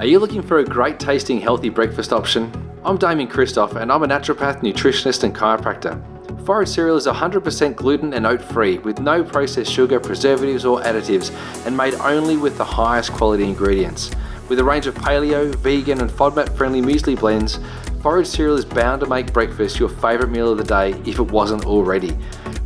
Are 0.00 0.06
you 0.06 0.18
looking 0.18 0.40
for 0.40 0.60
a 0.60 0.64
great 0.64 0.98
tasting 0.98 1.38
healthy 1.38 1.68
breakfast 1.68 2.10
option? 2.10 2.50
I'm 2.86 2.96
Damien 2.96 3.28
Christoph 3.28 3.76
and 3.76 3.92
I'm 3.92 4.02
a 4.02 4.06
naturopath, 4.06 4.62
nutritionist, 4.62 5.24
and 5.24 5.36
chiropractor. 5.36 6.00
Forage 6.46 6.68
cereal 6.68 6.96
is 6.96 7.06
100% 7.06 7.76
gluten 7.76 8.14
and 8.14 8.26
oat 8.26 8.40
free 8.40 8.78
with 8.78 8.98
no 8.98 9.22
processed 9.22 9.70
sugar, 9.70 10.00
preservatives, 10.00 10.64
or 10.64 10.80
additives, 10.80 11.30
and 11.66 11.76
made 11.76 11.92
only 11.96 12.38
with 12.38 12.56
the 12.56 12.64
highest 12.64 13.12
quality 13.12 13.44
ingredients. 13.44 14.10
With 14.48 14.58
a 14.58 14.64
range 14.64 14.86
of 14.86 14.94
paleo, 14.94 15.54
vegan, 15.56 16.00
and 16.00 16.10
FODMAP 16.10 16.56
friendly 16.56 16.80
muesli 16.80 17.20
blends, 17.20 17.58
Forage 18.00 18.26
cereal 18.26 18.56
is 18.56 18.64
bound 18.64 19.00
to 19.02 19.06
make 19.06 19.34
breakfast 19.34 19.78
your 19.78 19.90
favourite 19.90 20.32
meal 20.32 20.50
of 20.50 20.56
the 20.56 20.64
day 20.64 20.92
if 21.04 21.18
it 21.18 21.30
wasn't 21.30 21.66
already. 21.66 22.16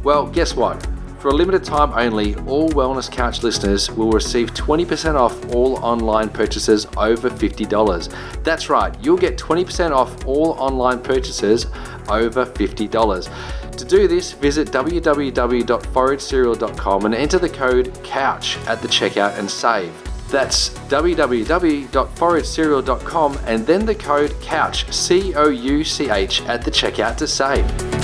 Well, 0.05 0.29
guess 0.29 0.55
what? 0.55 0.87
For 1.25 1.31
a 1.31 1.35
limited 1.35 1.65
time 1.65 1.91
only, 1.95 2.35
all 2.45 2.69
Wellness 2.69 3.11
Couch 3.11 3.43
listeners 3.43 3.91
will 3.91 4.11
receive 4.11 4.53
20% 4.53 5.15
off 5.15 5.55
all 5.55 5.79
online 5.79 6.29
purchases 6.29 6.87
over 6.99 7.31
$50. 7.31 8.45
That's 8.45 8.69
right, 8.69 8.95
you'll 9.03 9.17
get 9.17 9.39
20% 9.39 9.93
off 9.93 10.27
all 10.27 10.51
online 10.59 11.01
purchases 11.01 11.65
over 12.11 12.45
$50. 12.45 13.75
To 13.75 13.85
do 13.87 14.07
this, 14.07 14.33
visit 14.33 14.69
www.foragecereal.com 14.69 17.05
and 17.07 17.15
enter 17.15 17.39
the 17.39 17.49
code 17.49 17.99
COUCH 18.05 18.59
at 18.67 18.83
the 18.83 18.89
checkout 18.89 19.39
and 19.39 19.51
save. 19.51 19.95
That's 20.29 20.69
www.foragecereal.com 20.69 23.39
and 23.47 23.67
then 23.67 23.87
the 23.87 23.95
code 23.95 24.35
COUCH, 24.43 24.93
C 24.93 25.35
O 25.35 25.49
U 25.49 25.85
C 25.85 26.11
H, 26.11 26.43
at 26.43 26.67
the 26.67 26.71
checkout 26.71 27.17
to 27.17 27.27
save. 27.27 28.04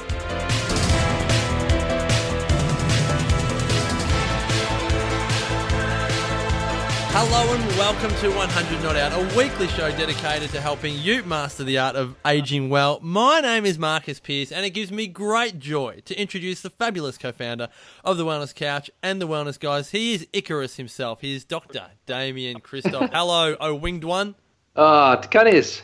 Hello 7.13 7.53
and 7.53 7.65
welcome 7.77 8.09
to 8.21 8.29
100 8.29 8.83
Not 8.83 8.95
Out, 8.95 9.11
a 9.11 9.37
weekly 9.37 9.67
show 9.67 9.91
dedicated 9.91 10.49
to 10.51 10.61
helping 10.61 10.95
you 10.97 11.23
master 11.23 11.63
the 11.65 11.77
art 11.77 11.97
of 11.97 12.15
aging 12.25 12.69
well. 12.69 12.99
My 13.01 13.41
name 13.41 13.65
is 13.65 13.77
Marcus 13.77 14.21
Pierce, 14.21 14.49
and 14.51 14.65
it 14.65 14.69
gives 14.69 14.91
me 14.93 15.07
great 15.07 15.59
joy 15.59 16.01
to 16.05 16.15
introduce 16.19 16.61
the 16.61 16.69
fabulous 16.69 17.17
co 17.17 17.33
founder 17.33 17.67
of 18.05 18.17
the 18.17 18.23
Wellness 18.25 18.55
Couch 18.55 18.89
and 19.03 19.21
the 19.21 19.27
Wellness 19.27 19.59
Guys. 19.59 19.91
He 19.91 20.13
is 20.13 20.25
Icarus 20.31 20.77
himself. 20.77 21.19
He 21.19 21.35
is 21.35 21.43
Dr. 21.43 21.87
Damien 22.05 22.61
Christoph. 22.61 23.09
Hello, 23.13 23.57
oh 23.59 23.75
winged 23.75 24.05
one. 24.05 24.35
Ah, 24.77 25.17
oh, 25.17 25.21
Takanis. 25.21 25.81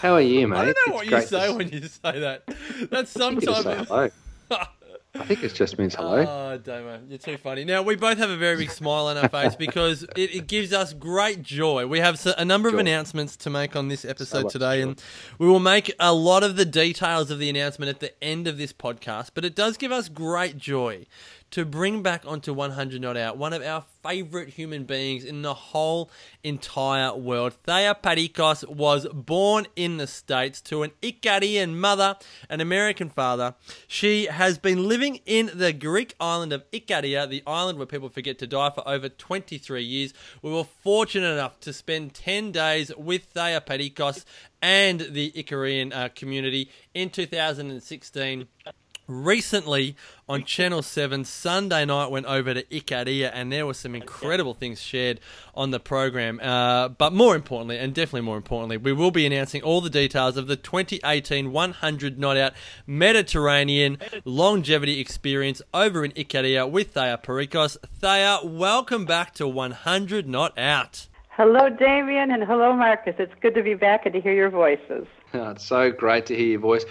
How 0.00 0.14
are 0.14 0.20
you, 0.20 0.46
mate? 0.46 0.56
I 0.58 0.64
don't 0.66 0.76
know 0.86 0.94
It's 0.94 0.94
what 0.94 1.06
you 1.06 1.20
say 1.26 1.46
to- 1.48 1.54
when 1.58 1.68
you 1.70 1.80
say 1.88 2.20
that. 2.20 2.44
That's 2.88 3.16
I 3.16 3.30
think 3.30 3.42
it 3.42 3.46
just 3.46 3.62
say 3.64 3.76
sometimes. 3.78 4.12
I 5.12 5.24
think 5.24 5.42
it 5.42 5.54
just 5.54 5.76
means 5.76 5.96
hello. 5.96 6.18
Oh, 6.20 6.58
Damo, 6.58 7.00
you're 7.08 7.18
too 7.18 7.36
funny. 7.36 7.64
Now, 7.64 7.82
we 7.82 7.96
both 7.96 8.18
have 8.18 8.30
a 8.30 8.36
very 8.36 8.56
big 8.56 8.70
smile 8.70 9.06
on 9.06 9.16
our 9.16 9.28
face 9.40 9.56
because 9.56 10.04
it, 10.14 10.34
it 10.34 10.46
gives 10.46 10.72
us 10.72 10.92
great 10.92 11.42
joy. 11.42 11.86
We 11.86 11.98
have 11.98 12.24
a 12.38 12.44
number 12.44 12.68
of 12.68 12.74
Joy. 12.74 12.80
announcements 12.80 13.36
to 13.38 13.50
make 13.50 13.74
on 13.74 13.88
this 13.88 14.04
episode 14.04 14.44
much 14.44 14.52
today, 14.52 14.82
and 14.82 15.02
we 15.38 15.48
will 15.48 15.58
make 15.58 15.92
a 15.98 16.14
lot 16.14 16.44
of 16.44 16.54
the 16.54 16.64
details 16.64 17.30
of 17.32 17.40
the 17.40 17.50
announcement 17.50 17.88
at 17.88 17.98
the 17.98 18.22
end 18.22 18.46
of 18.46 18.56
this 18.56 18.72
podcast. 18.72 19.30
But 19.34 19.44
it 19.44 19.56
does 19.56 19.76
give 19.76 19.90
us 19.90 20.08
great 20.08 20.56
joy 20.56 21.06
to 21.50 21.64
bring 21.64 22.02
back 22.02 22.24
onto 22.26 22.52
100 22.52 23.00
Not 23.00 23.16
Out 23.16 23.36
one 23.36 23.52
of 23.52 23.62
our 23.62 23.84
favorite 24.02 24.50
human 24.50 24.84
beings 24.84 25.24
in 25.24 25.42
the 25.42 25.52
whole 25.52 26.10
entire 26.42 27.14
world. 27.14 27.54
Thea 27.64 27.96
Parikos 28.00 28.66
was 28.68 29.06
born 29.12 29.66
in 29.76 29.96
the 29.96 30.06
States 30.06 30.60
to 30.62 30.82
an 30.82 30.92
Icarian 31.02 31.74
mother, 31.74 32.16
an 32.48 32.60
American 32.60 33.10
father. 33.10 33.54
She 33.86 34.26
has 34.26 34.58
been 34.58 34.88
living 34.88 35.20
in 35.26 35.50
the 35.54 35.72
Greek 35.72 36.14
island 36.20 36.52
of 36.52 36.70
Icaria, 36.70 37.28
the 37.28 37.42
island 37.46 37.78
where 37.78 37.86
people 37.86 38.08
forget 38.08 38.38
to 38.38 38.46
die, 38.46 38.70
for 38.70 38.86
over 38.88 39.08
23 39.08 39.82
years. 39.82 40.14
We 40.42 40.50
were 40.50 40.64
fortunate 40.64 41.32
enough 41.32 41.60
to 41.60 41.72
spend 41.72 42.14
10 42.14 42.52
days 42.52 42.92
with 42.96 43.24
Thea 43.24 43.60
Parikos 43.60 44.24
and 44.62 45.00
the 45.00 45.32
Icarian 45.32 45.94
uh, 45.94 46.08
community 46.14 46.70
in 46.94 47.10
2016 47.10 48.46
recently 49.10 49.96
on 50.28 50.44
Channel 50.44 50.82
7 50.82 51.24
Sunday 51.24 51.84
night 51.84 52.10
went 52.10 52.26
over 52.26 52.54
to 52.54 52.62
Ikaria 52.64 53.30
and 53.34 53.52
there 53.52 53.66
were 53.66 53.74
some 53.74 53.94
incredible 53.94 54.54
things 54.54 54.80
shared 54.80 55.20
on 55.54 55.72
the 55.72 55.80
program 55.80 56.40
uh, 56.40 56.88
but 56.88 57.12
more 57.12 57.34
importantly 57.34 57.78
and 57.78 57.92
definitely 57.92 58.20
more 58.20 58.36
importantly 58.36 58.76
we 58.76 58.92
will 58.92 59.10
be 59.10 59.26
announcing 59.26 59.62
all 59.62 59.80
the 59.80 59.90
details 59.90 60.36
of 60.36 60.46
the 60.46 60.56
2018 60.56 61.52
100 61.52 62.18
Not 62.18 62.36
Out 62.36 62.52
Mediterranean 62.86 63.98
longevity 64.24 65.00
experience 65.00 65.60
over 65.74 66.04
in 66.04 66.12
Ikaria 66.12 66.70
with 66.70 66.94
Thea 66.94 67.18
Parikos 67.22 67.76
Thea 68.00 68.38
welcome 68.44 69.04
back 69.04 69.34
to 69.34 69.48
100 69.48 70.28
Not 70.28 70.56
Out 70.56 71.08
Hello, 71.42 71.70
Damien, 71.70 72.32
and 72.32 72.44
hello, 72.44 72.74
Marcus. 72.74 73.14
It's 73.18 73.32
good 73.40 73.54
to 73.54 73.62
be 73.62 73.72
back 73.72 74.04
and 74.04 74.12
to 74.12 74.20
hear 74.20 74.34
your 74.34 74.50
voices. 74.50 75.06
Oh, 75.34 75.50
it's 75.50 75.64
so 75.64 75.90
great 75.90 76.26
to 76.26 76.36
hear 76.36 76.48
your 76.48 76.60
voice. 76.60 76.84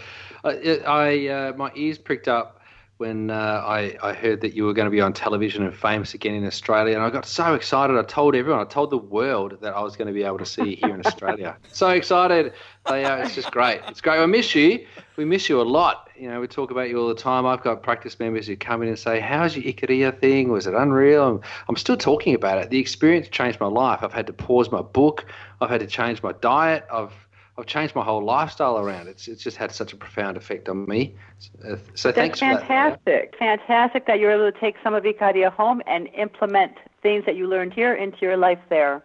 I, 0.43 0.81
I 0.85 1.27
uh, 1.27 1.53
my 1.55 1.71
ears 1.75 1.97
pricked 1.97 2.27
up 2.27 2.59
when 2.99 3.29
uh, 3.29 3.63
I, 3.65 3.95
I 4.03 4.11
heard 4.11 4.41
that 4.41 4.53
you 4.53 4.65
were 4.65 4.73
going 4.73 4.85
to 4.85 4.91
be 4.91 4.99
on 4.99 5.13
television 5.13 5.63
and 5.63 5.73
famous 5.73 6.13
again 6.13 6.35
in 6.35 6.45
Australia, 6.45 6.95
and 6.95 7.01
I 7.01 7.09
got 7.09 7.25
so 7.25 7.53
excited. 7.53 7.97
I 7.97 8.01
told 8.03 8.35
everyone, 8.35 8.59
I 8.59 8.65
told 8.65 8.89
the 8.89 8.97
world 8.97 9.57
that 9.61 9.73
I 9.73 9.81
was 9.81 9.95
going 9.95 10.07
to 10.09 10.13
be 10.13 10.23
able 10.23 10.37
to 10.39 10.45
see 10.45 10.71
you 10.71 10.75
here 10.75 10.93
in 10.93 11.05
Australia. 11.05 11.55
So 11.71 11.89
excited! 11.89 12.51
They, 12.87 13.05
uh, 13.05 13.17
it's 13.17 13.35
just 13.35 13.51
great. 13.51 13.79
It's 13.87 14.01
great. 14.01 14.19
I 14.19 14.25
miss 14.25 14.53
you. 14.53 14.85
We 15.15 15.23
miss 15.23 15.47
you 15.47 15.61
a 15.61 15.63
lot. 15.63 16.09
You 16.17 16.29
know, 16.29 16.41
we 16.41 16.47
talk 16.47 16.71
about 16.71 16.89
you 16.89 16.99
all 16.99 17.07
the 17.07 17.15
time. 17.15 17.45
I've 17.45 17.61
got 17.61 17.83
practice 17.83 18.19
members 18.19 18.47
who 18.47 18.57
come 18.57 18.81
in 18.81 18.89
and 18.89 18.99
say, 18.99 19.21
"How's 19.21 19.55
your 19.55 19.71
Ikaria 19.71 20.19
thing? 20.19 20.49
Was 20.49 20.67
it 20.67 20.73
unreal?" 20.73 21.25
I'm, 21.25 21.41
I'm 21.69 21.77
still 21.77 21.95
talking 21.95 22.35
about 22.35 22.57
it. 22.57 22.69
The 22.69 22.79
experience 22.79 23.29
changed 23.29 23.61
my 23.61 23.67
life. 23.67 23.99
I've 24.01 24.11
had 24.11 24.27
to 24.27 24.33
pause 24.33 24.71
my 24.71 24.81
book. 24.81 25.25
I've 25.61 25.69
had 25.69 25.79
to 25.79 25.87
change 25.87 26.21
my 26.21 26.33
diet. 26.33 26.85
I've 26.91 27.13
I've 27.59 27.65
changed 27.65 27.93
my 27.93 28.03
whole 28.05 28.23
lifestyle 28.23 28.77
around. 28.77 29.09
It's 29.09 29.27
it's 29.27 29.43
just 29.43 29.57
had 29.57 29.73
such 29.73 29.91
a 29.91 29.97
profound 29.97 30.37
effect 30.37 30.69
on 30.69 30.85
me. 30.85 31.13
Uh, 31.61 31.75
so 31.93 32.07
That's 32.09 32.15
thanks 32.15 32.39
for 32.39 32.45
that. 32.45 32.65
fantastic. 32.65 33.35
Fantastic 33.37 34.07
that 34.07 34.19
you're 34.19 34.31
able 34.31 34.49
to 34.49 34.57
take 34.59 34.75
some 34.81 34.93
of 34.93 35.03
Icaria 35.03 35.51
home 35.51 35.81
and 35.85 36.07
implement 36.17 36.71
things 37.03 37.25
that 37.25 37.35
you 37.35 37.47
learned 37.47 37.73
here 37.73 37.93
into 37.93 38.17
your 38.21 38.37
life 38.37 38.59
there. 38.69 39.03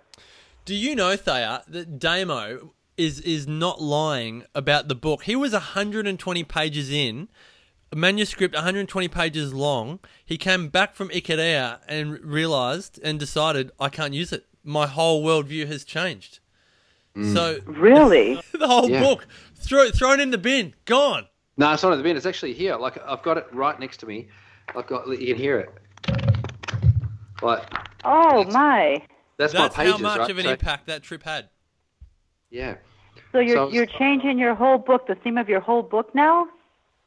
Do 0.65 0.75
you 0.75 0.95
know, 0.95 1.17
Thea, 1.17 1.65
that 1.67 1.99
Damo 1.99 2.73
is 2.97 3.19
is 3.21 3.49
not 3.49 3.83
lying 3.83 4.45
about 4.55 4.87
the 4.87 4.95
book? 4.95 5.25
He 5.25 5.35
was 5.35 5.53
120 5.53 6.45
pages 6.45 6.93
in, 6.93 7.29
a 7.91 7.97
manuscript 7.97 8.55
120 8.55 9.09
pages 9.09 9.53
long. 9.53 9.99
He 10.25 10.39
came 10.39 10.69
back 10.69 10.95
from 10.95 11.09
Ikaria 11.09 11.81
and 11.89 12.21
realized 12.21 13.01
and 13.03 13.19
decided, 13.19 13.73
I 13.81 13.89
can't 13.89 14.15
use 14.15 14.33
it. 14.33 14.47
My 14.63 14.87
whole 14.87 15.25
worldview 15.25 15.67
has 15.67 15.85
changed. 15.85 16.39
So 17.17 17.59
Really? 17.67 18.41
the 18.53 18.67
whole 18.67 18.91
Yeah. 18.91 19.01
book 19.01 19.27
throw, 19.55 19.91
thrown 19.91 20.21
in 20.21 20.31
the 20.31 20.39
bin, 20.39 20.75
gone. 20.85 21.27
No, 21.57 21.73
it's 21.73 21.83
not 21.83 21.93
in 21.93 21.99
the 21.99 22.03
bin. 22.03 22.17
It's 22.17 22.27
actually 22.27 22.53
here. 22.55 22.77
Like 22.77 22.99
I've 23.07 23.23
got 23.23 23.39
it 23.39 23.47
right 23.53 23.79
next 23.79 23.99
to 23.99 24.07
me. 24.07 24.29
I've 24.75 24.87
got 24.87 25.07
you 25.07 25.27
can 25.35 25.37
hear 25.37 25.59
it. 25.61 25.71
Like 27.43 27.63
oh, 28.05 28.45
my. 28.45 29.03
that's, 29.37 29.53
That's 29.53 29.77
my 29.77 29.85
pages, 29.85 29.93
how 29.93 29.99
much 29.99 30.19
right? 30.19 30.31
of 30.31 30.39
an 30.39 30.45
So- 30.45 30.51
impact 30.53 30.87
that 30.87 31.03
trip 31.03 31.23
had. 31.23 31.49
Yeah. 32.51 32.77
So 33.33 33.39
you're, 33.39 33.57
So- 33.57 33.71
you're 33.71 33.87
changing 33.87 34.39
your 34.39 34.55
whole 34.55 34.79
book, 34.79 35.07
the 35.07 35.15
theme 35.15 35.39
of 35.39 35.49
your 35.49 35.61
whole 35.61 35.83
book 35.83 36.15
now? 36.15 36.47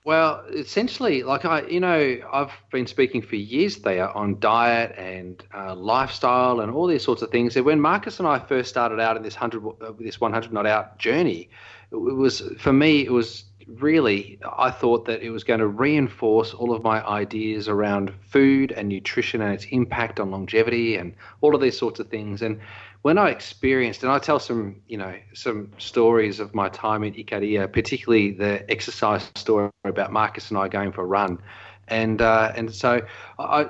Well, 0.07 0.45
essentially, 0.53 1.21
like 1.23 1.43
I, 1.43 1.63
you 1.67 1.81
know, 1.81 2.17
I've 2.31 2.53
been 2.71 2.87
speaking 2.87 3.21
for 3.21 3.35
years 3.35 3.79
there 3.79 4.09
on 4.15 4.39
diet 4.39 4.95
and 4.97 5.43
uh, 5.53 5.75
lifestyle 5.75 6.61
and 6.61 6.71
all 6.71 6.87
these 6.87 7.03
sorts 7.03 7.21
of 7.23 7.29
things. 7.29 7.57
And 7.57 7.65
when 7.65 7.81
Marcus 7.81 8.17
and 8.17 8.25
I 8.25 8.39
first 8.39 8.69
started 8.69 9.01
out 9.01 9.17
in 9.17 9.23
this 9.23 9.35
hundred, 9.35 9.67
uh, 9.67 9.91
this 9.99 10.21
one 10.21 10.31
hundred 10.31 10.53
not 10.53 10.65
out 10.65 10.97
journey, 10.97 11.49
it 11.91 11.97
was 11.97 12.41
for 12.57 12.71
me. 12.71 13.01
It 13.01 13.11
was 13.11 13.43
really 13.67 14.39
I 14.57 14.71
thought 14.71 15.03
that 15.07 15.21
it 15.21 15.29
was 15.29 15.43
going 15.43 15.59
to 15.59 15.67
reinforce 15.67 16.53
all 16.53 16.73
of 16.73 16.83
my 16.83 17.05
ideas 17.05 17.67
around 17.67 18.13
food 18.21 18.71
and 18.71 18.87
nutrition 18.87 19.41
and 19.41 19.53
its 19.53 19.65
impact 19.71 20.21
on 20.21 20.31
longevity 20.31 20.95
and 20.95 21.13
all 21.41 21.53
of 21.53 21.59
these 21.59 21.77
sorts 21.77 21.99
of 21.99 22.07
things. 22.07 22.41
And 22.41 22.61
when 23.01 23.17
I 23.17 23.29
experienced, 23.29 24.03
and 24.03 24.11
I 24.11 24.19
tell 24.19 24.39
some, 24.39 24.81
you 24.87 24.97
know, 24.97 25.15
some 25.33 25.71
stories 25.77 26.39
of 26.39 26.53
my 26.53 26.69
time 26.69 27.03
in 27.03 27.13
Ikaria, 27.13 27.71
particularly 27.71 28.31
the 28.31 28.69
exercise 28.69 29.31
story 29.35 29.69
about 29.85 30.11
Marcus 30.11 30.49
and 30.49 30.57
I 30.57 30.67
going 30.67 30.91
for 30.91 31.01
a 31.01 31.05
run, 31.05 31.39
and 31.87 32.21
uh, 32.21 32.51
and 32.55 32.73
so 32.73 33.01
I, 33.39 33.67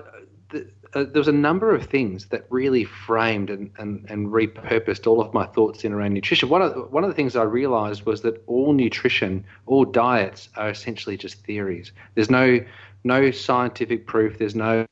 the, 0.49 0.69
uh, 0.93 1.03
there 1.03 1.19
was 1.19 1.27
a 1.27 1.33
number 1.33 1.75
of 1.75 1.85
things 1.85 2.27
that 2.27 2.45
really 2.49 2.83
framed 2.83 3.49
and, 3.49 3.69
and, 3.77 4.05
and 4.09 4.27
repurposed 4.27 5.05
all 5.05 5.21
of 5.21 5.33
my 5.33 5.45
thoughts 5.45 5.83
in 5.83 5.93
around 5.93 6.13
nutrition. 6.13 6.49
One 6.49 6.61
of 6.61 6.73
the, 6.73 6.81
one 6.81 7.03
of 7.03 7.09
the 7.09 7.15
things 7.15 7.35
I 7.35 7.43
realized 7.43 8.05
was 8.05 8.21
that 8.21 8.41
all 8.47 8.73
nutrition, 8.73 9.43
all 9.65 9.85
diets 9.85 10.49
are 10.55 10.69
essentially 10.69 11.17
just 11.17 11.43
theories. 11.43 11.91
There's 12.15 12.29
no 12.29 12.59
no 13.03 13.31
scientific 13.31 14.07
proof. 14.07 14.37
There's 14.37 14.55
no 14.55 14.85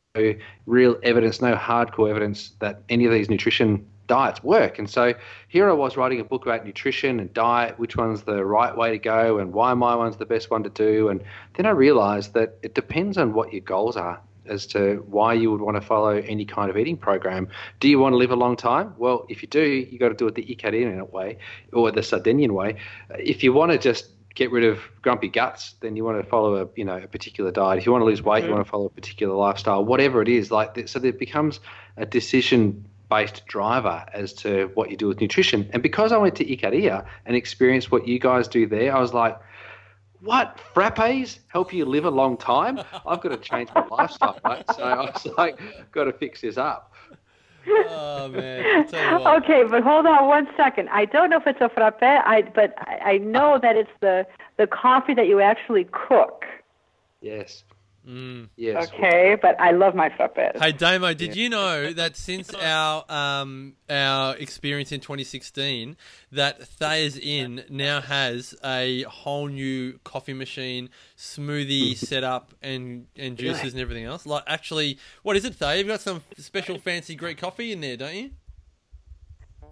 real 0.66 0.98
evidence, 1.04 1.42
no 1.42 1.56
hardcore 1.56 2.10
evidence 2.10 2.52
that 2.60 2.84
any 2.88 3.06
of 3.06 3.12
these 3.12 3.30
nutrition 3.30 3.86
diets 4.08 4.44
work. 4.44 4.80
And 4.80 4.90
so 4.90 5.14
here 5.48 5.70
I 5.70 5.74
was 5.74 5.98
writing 5.98 6.20
a 6.20 6.24
book 6.24 6.46
about 6.46 6.66
nutrition 6.66 7.20
and 7.20 7.34
diet, 7.34 7.80
which 7.80 7.96
one's 7.96 8.24
the 8.24 8.44
right 8.46 8.76
way 8.76 8.92
to 8.92 9.00
go, 9.00 9.40
and 9.40 9.54
why 9.54 9.74
my 9.74 9.96
one's 9.96 10.18
the 10.18 10.26
best 10.26 10.52
one 10.52 10.64
to 10.64 10.70
do. 10.70 11.10
And 11.10 11.24
then 11.56 11.66
I 11.66 11.72
realized 11.72 12.34
that 12.34 12.58
it 12.64 12.76
depends 12.76 13.18
on 13.18 13.34
what 13.34 13.52
your 13.52 13.62
goals 13.62 13.98
are 13.98 14.22
as 14.48 14.68
to 14.68 15.04
why 15.08 15.34
you 15.34 15.52
would 15.52 15.62
want 15.62 15.76
to 15.76 15.82
follow 15.82 16.10
any 16.10 16.46
kind 16.46 16.70
of 16.70 16.78
eating 16.78 16.98
program. 16.98 17.48
Do 17.80 17.88
you 17.88 18.00
want 18.00 18.14
to 18.14 18.18
live 18.18 18.32
a 18.32 18.36
long 18.36 18.56
time? 18.56 18.94
Well, 18.98 19.26
if 19.30 19.42
you 19.42 19.48
do, 19.48 19.64
you 19.64 19.98
got 19.98 20.10
to 20.10 20.16
do 20.16 20.28
it 20.28 20.36
the 20.36 20.44
Icarian 20.44 21.10
way 21.12 21.38
or 21.74 21.92
the 21.92 22.04
Sardinian 22.04 22.54
way. 22.54 22.78
If 23.18 23.44
you 23.44 23.54
want 23.54 23.72
to 23.72 23.78
just 23.78 24.10
get 24.36 24.52
rid 24.52 24.66
of 24.66 24.80
grumpy 25.02 25.30
guts, 25.30 25.76
then 25.80 25.96
you 25.96 26.04
want 26.04 26.22
to 26.22 26.30
follow 26.30 26.56
a 26.56 26.68
you 26.76 26.86
know 26.86 26.98
a 26.98 27.08
particular 27.08 27.52
diet. 27.52 27.80
If 27.80 27.86
you 27.86 27.92
want 27.92 28.02
to 28.02 28.06
lose 28.06 28.22
weight, 28.22 28.44
you 28.44 28.52
want 28.52 28.66
to 28.66 28.70
follow 28.70 28.86
a 28.86 28.90
particular 28.90 29.34
lifestyle. 29.34 29.84
Whatever 29.84 30.22
it 30.22 30.28
is, 30.28 30.52
like 30.52 30.88
so, 30.88 31.00
there 31.00 31.14
becomes 31.14 31.60
a 31.98 32.06
decision 32.06 32.86
based 33.10 33.46
driver 33.46 34.06
as 34.14 34.34
to 34.34 34.72
what 34.74 34.90
you 34.90 34.98
do 34.98 35.08
with 35.08 35.22
nutrition. 35.22 35.70
And 35.74 35.84
because 35.84 36.12
I 36.12 36.18
went 36.18 36.36
to 36.36 36.46
Icaria 36.46 37.06
and 37.26 37.36
experienced 37.36 37.92
what 37.92 38.08
you 38.08 38.20
guys 38.20 38.48
do 38.48 38.68
there, 38.68 38.96
I 38.96 39.00
was 39.00 39.14
like, 39.14 39.38
what 40.22 40.60
frappes 40.74 41.40
help 41.48 41.74
you 41.74 41.86
live 41.86 42.06
a 42.06 42.10
long 42.10 42.38
time? 42.38 42.80
I've 43.06 43.22
got 43.22 43.30
to 43.30 43.38
change 43.38 43.70
my 43.76 43.86
lifestyle, 43.88 44.40
right? 44.44 44.66
So 44.76 44.84
I 44.84 45.02
was 45.02 45.26
like, 45.38 45.60
got 45.92 46.06
to 46.06 46.14
fix 46.14 46.42
this 46.42 46.58
up. 46.58 46.94
Oh 47.68 48.28
man! 48.28 48.88
Okay, 48.94 49.64
but 49.64 49.82
hold 49.82 50.06
on 50.06 50.28
one 50.28 50.48
second. 50.56 50.88
I 50.90 51.06
don't 51.06 51.32
know 51.32 51.38
if 51.38 51.48
it's 51.48 51.62
a 51.62 51.70
frappe, 51.70 52.04
I 52.04 52.44
but 52.54 52.76
I 52.88 53.18
know 53.18 53.58
that 53.60 53.76
it's 53.76 53.90
the 54.02 54.28
the 54.58 54.68
coffee 54.68 55.16
that 55.16 55.28
you 55.28 55.40
actually 55.40 55.86
cook. 55.86 56.46
Yes. 57.22 57.64
Mm. 58.08 58.50
Yes. 58.56 58.90
Okay, 58.90 59.36
but 59.42 59.60
I 59.60 59.72
love 59.72 59.96
my 59.96 60.10
frappes. 60.10 60.62
Hey 60.62 60.72
Damo, 60.72 61.14
did 61.14 61.36
you 61.36 61.50
know 61.50 61.92
that 61.94 62.16
since 62.16 62.54
our 62.54 63.04
um, 63.10 63.74
our 63.90 64.36
experience 64.36 64.92
in 64.92 65.00
2016, 65.00 65.98
that 66.32 66.62
Thea's 66.68 67.18
Inn 67.18 67.64
now 67.70 68.02
has 68.02 68.54
a 68.64 69.04
whole 69.04 69.48
new 69.48 70.00
coffee 70.04 70.34
machine, 70.34 70.90
smoothie 71.18 71.98
setup, 71.98 72.54
and 72.62 73.08
and 73.18 73.38
juices 73.38 73.74
and 73.74 73.82
everything 73.82 74.06
else. 74.06 74.26
Like, 74.26 74.44
actually, 74.46 75.00
what 75.24 75.36
is 75.36 75.46
it, 75.46 75.56
Thayer? 75.56 75.78
You've 75.78 75.88
got 75.88 76.02
some 76.02 76.22
special 76.38 76.78
fancy 76.78 77.16
Greek 77.16 77.40
coffee 77.40 77.72
in 77.72 77.82
there, 77.82 77.98
don't 77.98 78.16
you? 78.16 78.32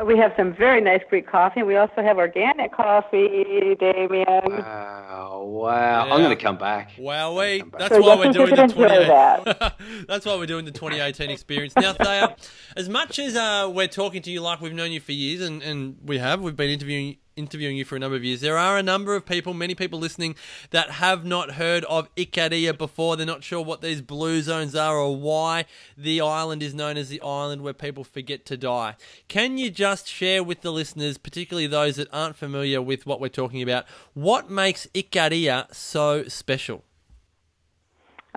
We 0.06 0.18
have 0.18 0.34
some 0.36 0.54
very 0.54 0.81
nice 0.81 1.01
Greek 1.10 1.28
coffee, 1.28 1.60
and 1.62 1.68
we 1.68 1.75
also 1.75 2.01
have 2.01 2.18
organic 2.18 2.74
coffee, 2.74 3.75
Damien. 3.80 4.25
Wow, 4.28 5.44
wow! 5.45 6.06
Yeah. 6.06 6.13
I'm 6.13 6.22
going 6.22 6.36
to 6.36 6.42
come 6.42 6.57
back. 6.57 6.92
Wow, 6.98 7.38
we. 7.40 7.63
That's 7.78 7.94
so 7.94 8.01
why 8.06 8.16
we're 8.16 8.34
doing 8.34 8.50
the 8.50 8.68
20. 8.68 8.75
That. 9.06 9.75
that's 10.07 10.25
why 10.25 10.36
we're 10.36 10.45
doing 10.45 10.66
the 10.66 10.72
2018 10.72 11.30
experience. 11.30 11.74
Now, 11.75 11.94
Thea, 11.94 12.36
as 12.75 12.90
much 12.90 13.19
as 13.19 13.36
uh, 13.36 13.72
we're 13.74 13.88
talking 13.88 14.22
to 14.24 14.31
you 14.31 14.42
like 14.42 14.62
we've 14.62 14.74
known 14.74 14.92
you 14.92 15.00
for 15.00 15.12
years, 15.12 15.42
and, 15.42 15.62
and 15.62 15.98
we 16.04 16.18
have, 16.18 16.42
we've 16.42 16.56
been 16.56 16.72
interviewing 16.72 17.18
interviewing 17.36 17.78
you 17.78 17.86
for 17.86 17.96
a 17.96 18.00
number 18.00 18.16
of 18.16 18.24
years. 18.24 18.42
There 18.42 18.58
are 18.58 18.78
a 18.78 18.84
number 18.84 19.16
of 19.16 19.26
people, 19.26 19.54
many 19.54 19.76
people 19.76 20.00
listening, 20.00 20.36
that 20.72 20.92
have 20.92 21.26
not 21.26 21.52
heard 21.52 21.84
of 21.86 22.14
Ikaria 22.16 22.78
before. 22.78 23.16
They're 23.16 23.26
not 23.26 23.44
sure 23.44 23.64
what 23.64 23.82
these 23.82 24.02
blue 24.02 24.42
zones 24.42 24.76
are 24.76 24.98
or 24.98 25.16
why 25.16 25.66
the 25.98 26.22
island 26.22 26.64
is 26.64 26.74
known 26.74 26.98
as 26.98 27.10
the 27.10 27.22
island 27.22 27.62
where 27.62 27.74
people 27.74 28.04
forget 28.04 28.46
to 28.46 28.58
die. 28.58 28.96
Can 29.28 29.58
you 29.58 29.70
just 29.70 30.08
share 30.08 30.44
with 30.44 30.62
the 30.62 30.72
listeners, 30.72 31.18
particularly 31.18 31.68
those 31.68 31.96
that 31.96 32.08
aren't 32.14 32.36
familiar 32.36 32.82
with 32.82 33.06
what 33.06 33.20
we're 33.20 33.30
talking 33.30 33.62
about, 33.62 33.86
what 34.14 34.50
makes 34.50 34.88
Ikaria 34.94 35.74
so 35.74 36.24
special? 36.28 36.84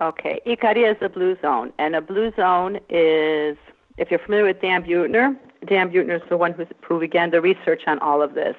Okay, 0.00 0.40
Ikaria 0.46 0.90
is 0.90 0.98
a 1.00 1.08
blue 1.08 1.38
zone, 1.40 1.72
and 1.78 1.96
a 1.96 2.02
blue 2.02 2.30
zone 2.36 2.76
is, 2.90 3.56
if 3.96 4.10
you're 4.10 4.20
familiar 4.20 4.44
with 4.44 4.60
Dan 4.60 4.82
Buettner, 4.84 5.34
Dan 5.66 5.90
Buettner 5.90 6.16
is 6.16 6.28
the 6.28 6.36
one 6.36 6.52
who's, 6.52 6.66
who 6.86 7.00
began 7.00 7.30
the 7.30 7.40
research 7.40 7.82
on 7.86 7.98
all 8.00 8.20
of 8.20 8.34
this. 8.34 8.54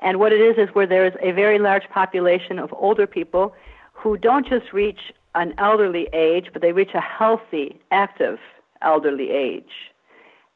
And 0.00 0.18
what 0.18 0.32
it 0.32 0.40
is 0.40 0.56
is 0.56 0.74
where 0.74 0.86
there 0.86 1.06
is 1.06 1.14
a 1.20 1.32
very 1.32 1.58
large 1.58 1.88
population 1.90 2.58
of 2.58 2.72
older 2.72 3.06
people 3.06 3.54
who 3.92 4.16
don't 4.16 4.48
just 4.48 4.72
reach 4.72 5.12
an 5.34 5.54
elderly 5.58 6.08
age, 6.12 6.48
but 6.52 6.62
they 6.62 6.72
reach 6.72 6.94
a 6.94 7.00
healthy, 7.00 7.78
active 7.90 8.38
elderly 8.82 9.30
age. 9.30 9.90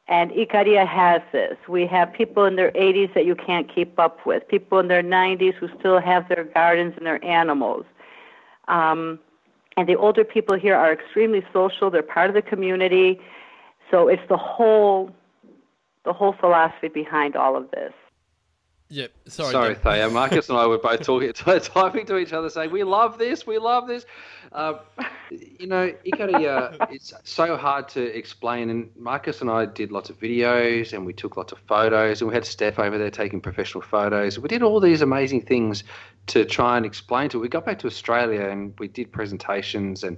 And 0.07 0.31
Icaria 0.31 0.85
has 0.85 1.21
this. 1.31 1.57
We 1.67 1.87
have 1.87 2.13
people 2.13 2.45
in 2.45 2.55
their 2.55 2.71
80s 2.71 3.13
that 3.15 3.25
you 3.25 3.35
can't 3.35 3.73
keep 3.73 3.97
up 3.99 4.25
with, 4.25 4.47
people 4.47 4.79
in 4.79 4.87
their 4.87 5.01
90s 5.01 5.55
who 5.55 5.67
still 5.79 5.99
have 5.99 6.27
their 6.29 6.43
gardens 6.43 6.93
and 6.97 7.05
their 7.05 7.23
animals. 7.23 7.85
Um, 8.67 9.19
and 9.77 9.89
the 9.89 9.95
older 9.95 10.23
people 10.23 10.55
here 10.57 10.75
are 10.75 10.93
extremely 10.93 11.43
social, 11.51 11.89
they're 11.89 12.03
part 12.03 12.29
of 12.29 12.35
the 12.35 12.41
community. 12.41 13.19
So 13.91 14.07
it's 14.07 14.27
the 14.29 14.37
whole 14.37 15.11
the 16.03 16.13
whole 16.13 16.33
philosophy 16.33 16.87
behind 16.87 17.35
all 17.35 17.55
of 17.55 17.71
this. 17.71 17.91
Yep. 18.89 19.11
Sorry. 19.27 19.51
Sorry, 19.51 19.75
Thea. 19.75 20.09
Marcus 20.09 20.47
and 20.47 20.57
I 20.57 20.67
were 20.67 20.77
both 20.77 21.01
talking, 21.01 21.33
typing 21.33 22.05
to 22.05 22.17
each 22.17 22.33
other, 22.33 22.49
saying, 22.49 22.71
"We 22.71 22.83
love 22.83 23.17
this. 23.17 23.47
We 23.47 23.57
love 23.57 23.87
this." 23.87 24.05
Uh, 24.51 24.75
you 25.31 25.65
know, 25.65 25.91
Ikaria, 26.05 26.87
it's 26.91 27.13
so 27.23 27.57
hard 27.57 27.89
to 27.89 28.15
explain. 28.15 28.69
And 28.69 28.89
Marcus 28.95 29.41
and 29.41 29.49
I 29.49 29.65
did 29.65 29.91
lots 29.91 30.11
of 30.11 30.19
videos, 30.19 30.93
and 30.93 31.03
we 31.05 31.13
took 31.13 31.35
lots 31.35 31.51
of 31.51 31.59
photos, 31.59 32.21
and 32.21 32.29
we 32.29 32.35
had 32.35 32.45
Steph 32.45 32.77
over 32.77 32.97
there 32.97 33.09
taking 33.09 33.41
professional 33.41 33.81
photos. 33.81 34.37
We 34.37 34.47
did 34.47 34.61
all 34.61 34.79
these 34.79 35.01
amazing 35.01 35.41
things 35.41 35.83
to 36.27 36.45
try 36.45 36.77
and 36.77 36.85
explain 36.85 37.29
to. 37.29 37.37
It. 37.37 37.41
We 37.41 37.49
got 37.49 37.65
back 37.65 37.79
to 37.79 37.87
Australia, 37.87 38.47
and 38.49 38.73
we 38.77 38.87
did 38.87 39.11
presentations 39.11 40.03
and 40.03 40.17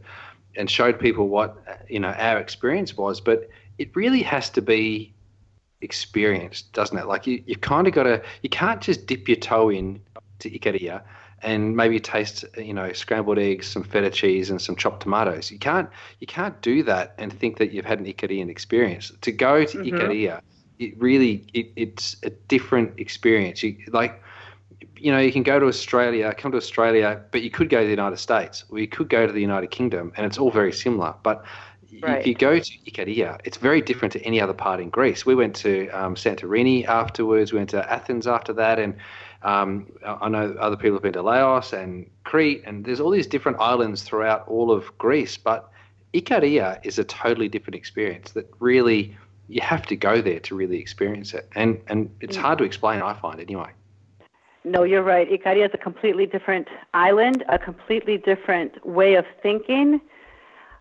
and 0.58 0.70
showed 0.70 1.00
people 1.00 1.30
what 1.30 1.86
you 1.88 2.02
know 2.02 2.10
our 2.10 2.38
experience 2.40 2.98
was. 2.98 3.22
But 3.22 3.50
it 3.78 3.96
really 3.96 4.24
has 4.24 4.50
to 4.52 4.62
be 4.62 5.14
experienced, 5.82 6.72
doesn't 6.74 6.98
it? 6.98 7.08
Like 7.08 7.28
you, 7.28 7.44
you 7.46 7.56
kind 7.56 7.88
of 7.88 7.94
got 7.94 8.04
to, 8.04 8.22
you 8.42 8.50
can't 8.50 8.82
just 8.82 9.06
dip 9.06 9.28
your 9.28 9.38
toe 9.38 9.70
in 9.70 10.02
to 10.40 10.50
Ikaria 10.50 11.02
and 11.44 11.76
maybe 11.76 12.00
taste, 12.00 12.46
you 12.58 12.74
know, 12.74 12.92
scrambled 12.94 13.38
eggs, 13.38 13.68
some 13.68 13.84
feta 13.84 14.10
cheese, 14.10 14.50
and 14.50 14.62
some 14.62 14.76
chopped 14.76 15.04
tomatoes. 15.04 15.52
You 15.52 15.60
can't, 15.60 15.90
you 16.20 16.28
can't 16.28 16.60
do 16.62 16.82
that 16.84 17.14
and 17.18 17.32
think 17.32 17.58
that 17.58 17.72
you've 17.72 17.86
had 17.86 18.00
an 18.00 18.06
Icarian 18.06 18.50
experience. 18.50 19.12
To 19.22 19.32
go 19.32 19.64
to 19.64 19.78
mm-hmm. 19.78 19.96
Ikaria, 19.96 20.42
it 20.80 21.00
really, 21.00 21.46
it, 21.54 21.68
it's 21.76 22.16
a 22.24 22.30
different 22.30 23.00
experience. 23.00 23.62
You 23.62 23.78
like, 23.92 24.22
you 25.00 25.12
know, 25.12 25.20
you 25.20 25.32
can 25.32 25.44
go 25.44 25.60
to 25.60 25.68
Australia, 25.68 26.34
come 26.36 26.52
to 26.52 26.58
Australia, 26.58 27.22
but 27.32 27.44
you 27.44 27.52
could 27.52 27.70
go 27.70 27.80
to 27.82 27.86
the 27.86 27.92
United 27.92 28.18
States, 28.18 28.66
or 28.70 28.80
you 28.80 28.88
could 28.88 29.10
go 29.10 29.28
to 29.28 29.34
the 29.34 29.42
United 29.42 29.70
Kingdom, 29.70 30.12
and 30.18 30.26
it's 30.26 30.40
all 30.40 30.52
very 30.52 30.74
similar. 30.74 31.14
But 31.22 31.44
Right. 32.02 32.20
If 32.20 32.28
you 32.28 32.36
go 32.36 32.60
to 32.60 32.78
Ikaria, 32.86 33.40
it's 33.46 33.58
very 33.58 33.82
different 33.82 34.12
to 34.14 34.22
any 34.24 34.42
other 34.42 34.54
part 34.54 34.80
in 34.80 34.90
Greece. 34.90 35.26
We 35.26 35.36
went 35.36 35.56
to 35.58 35.88
um, 35.90 36.16
Santorini 36.16 36.86
afterwards, 36.86 37.54
we 37.54 37.60
went 37.60 37.70
to 37.72 37.92
Athens 37.92 38.28
after 38.28 38.54
that, 38.54 38.78
and 38.78 38.96
um, 39.44 39.92
I 40.04 40.28
know 40.28 40.56
other 40.60 40.76
people 40.76 40.94
have 40.94 41.04
been 41.04 41.14
to 41.14 41.22
Laos 41.22 41.74
and 41.74 42.10
Crete, 42.24 42.64
and 42.66 42.84
there's 42.84 43.00
all 43.00 43.12
these 43.12 43.28
different 43.28 43.60
islands 43.60 44.04
throughout 44.04 44.48
all 44.48 44.72
of 44.72 44.96
Greece. 44.98 45.38
But 45.38 45.72
Ikaria 46.14 46.80
is 46.84 47.00
a 47.00 47.04
totally 47.04 47.48
different 47.48 47.76
experience 47.76 48.32
that 48.32 48.52
really 48.60 49.16
you 49.48 49.62
have 49.62 49.86
to 49.86 49.96
go 49.96 50.22
there 50.22 50.40
to 50.42 50.56
really 50.56 50.80
experience 50.80 51.34
it, 51.34 51.48
and 51.56 51.80
and 51.88 52.14
it's 52.20 52.36
mm. 52.36 52.42
hard 52.42 52.58
to 52.58 52.64
explain. 52.66 53.02
I 53.02 53.14
find 53.14 53.40
anyway. 53.40 53.70
No, 54.66 54.84
you're 54.84 55.04
right. 55.04 55.30
Ikaria 55.30 55.68
is 55.68 55.72
a 55.74 55.78
completely 55.78 56.26
different 56.26 56.68
island, 56.94 57.46
a 57.48 57.58
completely 57.58 58.18
different 58.18 58.86
way 58.86 59.16
of 59.16 59.26
thinking 59.42 60.02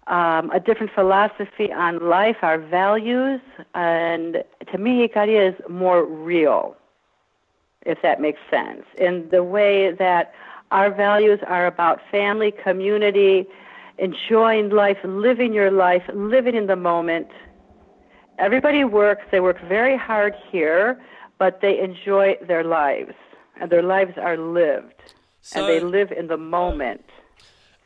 um, 0.06 0.50
a 0.50 0.60
different 0.60 0.92
philosophy 0.92 1.72
on 1.72 2.08
life, 2.08 2.36
our 2.42 2.58
values, 2.58 3.40
and 3.74 4.44
to 4.70 4.78
me, 4.78 5.06
Ikaria 5.06 5.52
is 5.52 5.60
more 5.68 6.04
real, 6.04 6.76
if 7.84 8.00
that 8.02 8.20
makes 8.20 8.38
sense, 8.50 8.84
in 8.98 9.28
the 9.30 9.42
way 9.42 9.92
that 9.92 10.32
our 10.70 10.90
values 10.90 11.40
are 11.46 11.66
about 11.66 12.00
family, 12.10 12.52
community, 12.52 13.46
enjoying 13.98 14.70
life, 14.70 14.98
living 15.04 15.52
your 15.52 15.70
life, 15.70 16.02
living 16.12 16.54
in 16.54 16.66
the 16.66 16.76
moment. 16.76 17.28
Everybody 18.38 18.84
works, 18.84 19.24
they 19.30 19.40
work 19.40 19.60
very 19.62 19.96
hard 19.96 20.34
here, 20.50 21.00
but 21.38 21.60
they 21.60 21.80
enjoy 21.80 22.36
their 22.46 22.62
lives, 22.62 23.14
and 23.60 23.70
their 23.70 23.82
lives 23.82 24.16
are 24.18 24.36
lived, 24.36 25.14
so, 25.40 25.60
and 25.60 25.68
they 25.68 25.80
live 25.80 26.12
in 26.12 26.28
the 26.28 26.36
moment. 26.36 27.04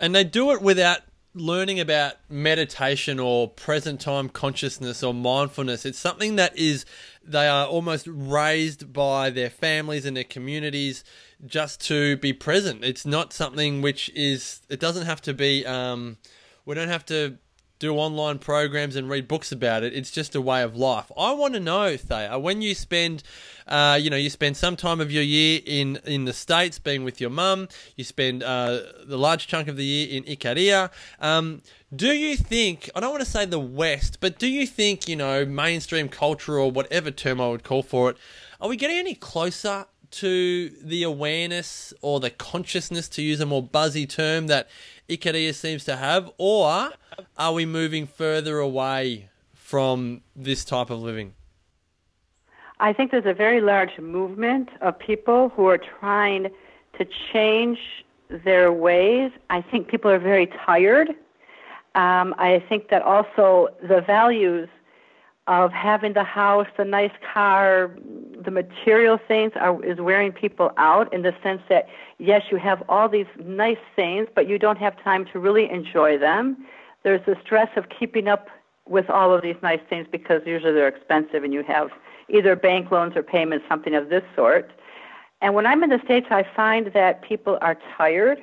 And 0.01 0.15
they 0.15 0.25
do 0.25 0.51
it 0.53 0.63
without 0.63 1.01
learning 1.33 1.79
about 1.79 2.15
meditation 2.29 3.21
or 3.21 3.49
present 3.49 4.01
time 4.01 4.29
consciousness 4.29 5.01
or 5.03 5.15
mindfulness 5.15 5.87
it's 5.87 5.99
something 5.99 6.35
that 6.35 6.57
is 6.59 6.85
they 7.23 7.47
are 7.47 7.67
almost 7.67 8.09
raised 8.11 8.93
by 8.93 9.31
their 9.31 9.51
families 9.51 10.05
and 10.05 10.17
their 10.17 10.25
communities 10.25 11.05
just 11.47 11.81
to 11.87 12.17
be 12.19 12.33
present. 12.33 12.85
It's 12.85 13.07
not 13.07 13.33
something 13.33 13.83
which 13.83 14.11
is 14.15 14.61
it 14.69 14.81
doesn't 14.81 15.07
have 15.07 15.21
to 15.23 15.35
be 15.35 15.65
um, 15.67 16.19
we 16.65 16.75
don't 16.75 16.89
have 16.89 17.07
to 17.07 17.39
do 17.81 17.95
online 17.97 18.39
programs 18.39 18.95
and 18.95 19.09
read 19.09 19.27
books 19.27 19.51
about 19.51 19.83
it. 19.83 19.93
It's 19.95 20.11
just 20.11 20.35
a 20.37 20.41
way 20.41 20.63
of 20.63 20.77
life. 20.77 21.11
I 21.19 21.33
want 21.33 21.55
to 21.55 21.61
know, 21.61 21.97
Thea, 21.97 22.39
when 22.39 22.61
you 22.63 22.75
spend, 22.75 23.23
uh, 23.67 23.99
you 24.01 24.11
know, 24.11 24.17
you 24.17 24.31
spend 24.31 24.57
some 24.59 24.77
time 24.77 25.01
of 25.01 25.11
your 25.11 25.23
year 25.23 25.61
in 25.65 25.99
in 26.05 26.27
the 26.27 26.33
states, 26.33 26.79
being 26.79 27.03
with 27.03 27.21
your 27.21 27.31
mum. 27.31 27.69
You 27.97 28.05
spend 28.05 28.43
uh, 28.43 28.81
the 29.05 29.17
large 29.17 29.49
chunk 29.49 29.67
of 29.67 29.77
the 29.77 29.85
year 29.85 30.09
in 30.11 30.25
Ikaria. 30.25 30.91
Um, 31.21 31.63
do 31.95 32.13
you 32.13 32.37
think? 32.37 32.91
I 32.95 33.01
don't 33.01 33.11
want 33.11 33.25
to 33.25 33.31
say 33.31 33.47
the 33.47 33.59
West, 33.59 34.19
but 34.21 34.39
do 34.39 34.47
you 34.47 34.67
think 34.67 35.09
you 35.09 35.17
know 35.17 35.47
mainstream 35.47 36.09
culture 36.09 36.59
or 36.59 36.71
whatever 36.71 37.11
term 37.11 37.41
I 37.41 37.49
would 37.49 37.65
call 37.65 37.83
for 37.83 38.11
it? 38.11 38.17
Are 38.61 38.69
we 38.69 38.77
getting 38.77 38.99
any 38.99 39.15
closer 39.15 39.87
to 40.11 40.71
the 40.71 41.03
awareness 41.03 41.93
or 42.03 42.21
the 42.21 42.31
consciousness, 42.31 43.09
to 43.11 43.23
use 43.23 43.41
a 43.41 43.47
more 43.47 43.63
buzzy 43.63 44.07
term, 44.07 44.47
that 44.49 44.69
Ikaria 45.09 45.55
seems 45.55 45.85
to 45.85 45.97
have, 45.97 46.31
or 46.39 46.91
are 47.37 47.53
we 47.53 47.67
moving 47.67 48.07
further 48.07 48.59
away 48.59 49.29
from 49.55 50.23
this 50.35 50.65
type 50.65 50.91
of 50.91 51.01
living? 51.01 51.35
I 52.81 52.93
think 52.93 53.11
there's 53.11 53.27
a 53.27 53.35
very 53.35 53.61
large 53.61 53.99
movement 53.99 54.71
of 54.81 54.99
people 54.99 55.51
who 55.51 55.67
are 55.67 55.79
trying 55.79 56.49
to 56.99 57.07
change 57.33 57.79
their 58.29 58.73
ways. 58.73 59.31
I 59.51 59.61
think 59.61 59.89
people 59.89 60.11
are 60.11 60.19
very 60.19 60.47
tired. 60.47 61.11
Um, 61.95 62.35
I 62.39 62.65
think 62.69 62.89
that 62.89 63.03
also 63.03 63.69
the 63.83 64.01
values 64.01 64.69
of 65.47 65.73
having 65.73 66.13
the 66.13 66.25
house, 66.25 66.67
the 66.77 66.85
nice 66.85 67.13
car, 67.33 67.91
the 68.45 68.51
material 68.51 69.19
things 69.27 69.53
are, 69.57 69.83
is 69.85 69.99
wearing 69.99 70.33
people 70.33 70.71
out 70.77 71.13
in 71.13 71.23
the 71.23 71.35
sense 71.43 71.63
that 71.69 71.89
yes, 72.19 72.43
you 72.51 72.57
have 72.57 72.83
all 72.89 73.09
these 73.09 73.27
nice 73.39 73.79
things, 73.97 74.29
but 74.35 74.49
you 74.49 74.59
don't 74.59 74.79
have 74.79 75.03
time 75.03 75.25
to 75.33 75.39
really 75.39 75.69
enjoy 75.71 76.19
them. 76.19 76.57
There's 77.03 77.25
the 77.27 77.37
stress 77.43 77.71
of 77.77 77.89
keeping 77.89 78.29
up 78.29 78.49
with 78.87 79.09
all 79.09 79.35
of 79.35 79.43
these 79.43 79.57
nice 79.63 79.81
things 79.89 80.07
because 80.11 80.43
usually 80.45 80.73
they're 80.73 80.89
expensive 80.89 81.45
and 81.45 81.53
you 81.53 81.63
have 81.63 81.91
either 82.29 82.55
bank 82.55 82.91
loans 82.91 83.17
or 83.17 83.23
payments, 83.23 83.65
something 83.69 83.95
of 83.95 84.09
this 84.09 84.23
sort. 84.37 84.71
And 85.43 85.55
when 85.55 85.67
I'm 85.67 85.83
in 85.83 85.91
the 85.91 86.01
States, 86.05 86.27
I 86.31 86.45
find 86.55 86.93
that 86.93 87.23
people 87.23 87.59
are 87.61 87.79
tired 87.97 88.39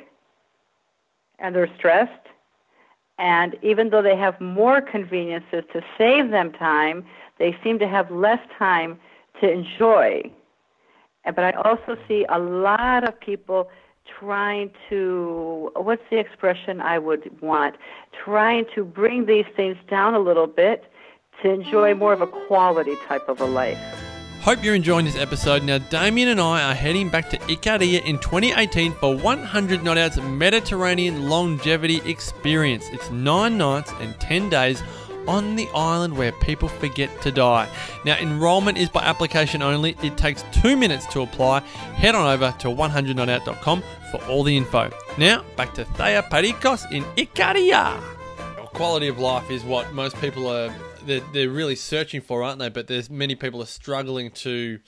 and 1.39 1.55
they're 1.55 1.69
stressed 1.77 2.26
and 3.17 3.55
even 3.61 3.89
though 3.89 4.01
they 4.01 4.15
have 4.15 4.39
more 4.39 4.81
conveniences 4.81 5.63
to 5.73 5.81
save 5.97 6.29
them 6.31 6.51
time, 6.51 7.05
they 7.39 7.57
seem 7.63 7.79
to 7.79 7.87
have 7.87 8.11
less 8.11 8.39
time 8.57 8.99
to 9.41 9.51
enjoy. 9.51 10.21
But 11.25 11.39
I 11.39 11.51
also 11.51 11.97
see 12.07 12.25
a 12.29 12.39
lot 12.39 13.07
of 13.07 13.19
people 13.19 13.69
trying 14.19 14.71
to, 14.89 15.71
what's 15.75 16.01
the 16.09 16.17
expression 16.17 16.79
I 16.79 16.99
would 16.99 17.41
want? 17.41 17.75
Trying 18.23 18.65
to 18.75 18.85
bring 18.85 19.25
these 19.25 19.45
things 19.55 19.77
down 19.89 20.13
a 20.13 20.19
little 20.19 20.47
bit 20.47 20.85
to 21.43 21.51
enjoy 21.51 21.93
more 21.93 22.13
of 22.13 22.21
a 22.21 22.27
quality 22.27 22.95
type 23.07 23.27
of 23.27 23.41
a 23.41 23.45
life. 23.45 24.06
Hope 24.47 24.63
you're 24.63 24.75
enjoying 24.75 25.03
this 25.03 25.17
episode. 25.17 25.63
Now, 25.63 25.77
Damien 25.77 26.29
and 26.29 26.39
I 26.39 26.71
are 26.71 26.73
heading 26.73 27.09
back 27.09 27.29
to 27.31 27.37
Ikaria 27.37 28.05
in 28.05 28.17
2018 28.19 28.93
for 28.93 29.13
100 29.13 29.83
Not 29.83 29.97
Out's 29.97 30.15
Mediterranean 30.21 31.27
Longevity 31.27 31.97
Experience. 32.09 32.87
It's 32.93 33.11
nine 33.11 33.57
nights 33.57 33.91
and 33.99 34.17
10 34.21 34.49
days 34.49 34.81
on 35.27 35.57
the 35.57 35.67
island 35.75 36.15
where 36.15 36.31
people 36.31 36.69
forget 36.69 37.09
to 37.23 37.29
die. 37.29 37.67
Now, 38.05 38.17
enrollment 38.19 38.77
is 38.77 38.87
by 38.87 39.01
application 39.01 39.61
only. 39.61 39.97
It 40.01 40.15
takes 40.15 40.45
two 40.53 40.77
minutes 40.77 41.05
to 41.07 41.23
apply. 41.23 41.59
Head 41.59 42.15
on 42.15 42.31
over 42.33 42.55
to 42.59 42.69
100notout.com 42.69 43.83
for 44.11 44.23
all 44.27 44.43
the 44.43 44.55
info. 44.55 44.89
Now, 45.17 45.43
back 45.57 45.73
to 45.73 45.83
Thea 45.83 46.23
Parikos 46.23 46.89
in 46.89 47.03
Ikaria. 47.17 48.01
Quality 48.71 49.09
of 49.09 49.19
life 49.19 49.51
is 49.51 49.65
what 49.65 49.91
most 49.91 50.15
people 50.21 50.47
are 50.47 50.73
they're, 51.07 51.23
they're 51.33 51.49
really 51.49 51.75
searching 51.75 52.21
for, 52.21 52.43
aren't 52.43 52.59
they? 52.59 52.69
But 52.69 52.87
there's 52.87 53.09
many 53.09 53.35
people 53.35 53.61
are 53.61 53.67
struggling 53.67 54.31
to 54.31 54.79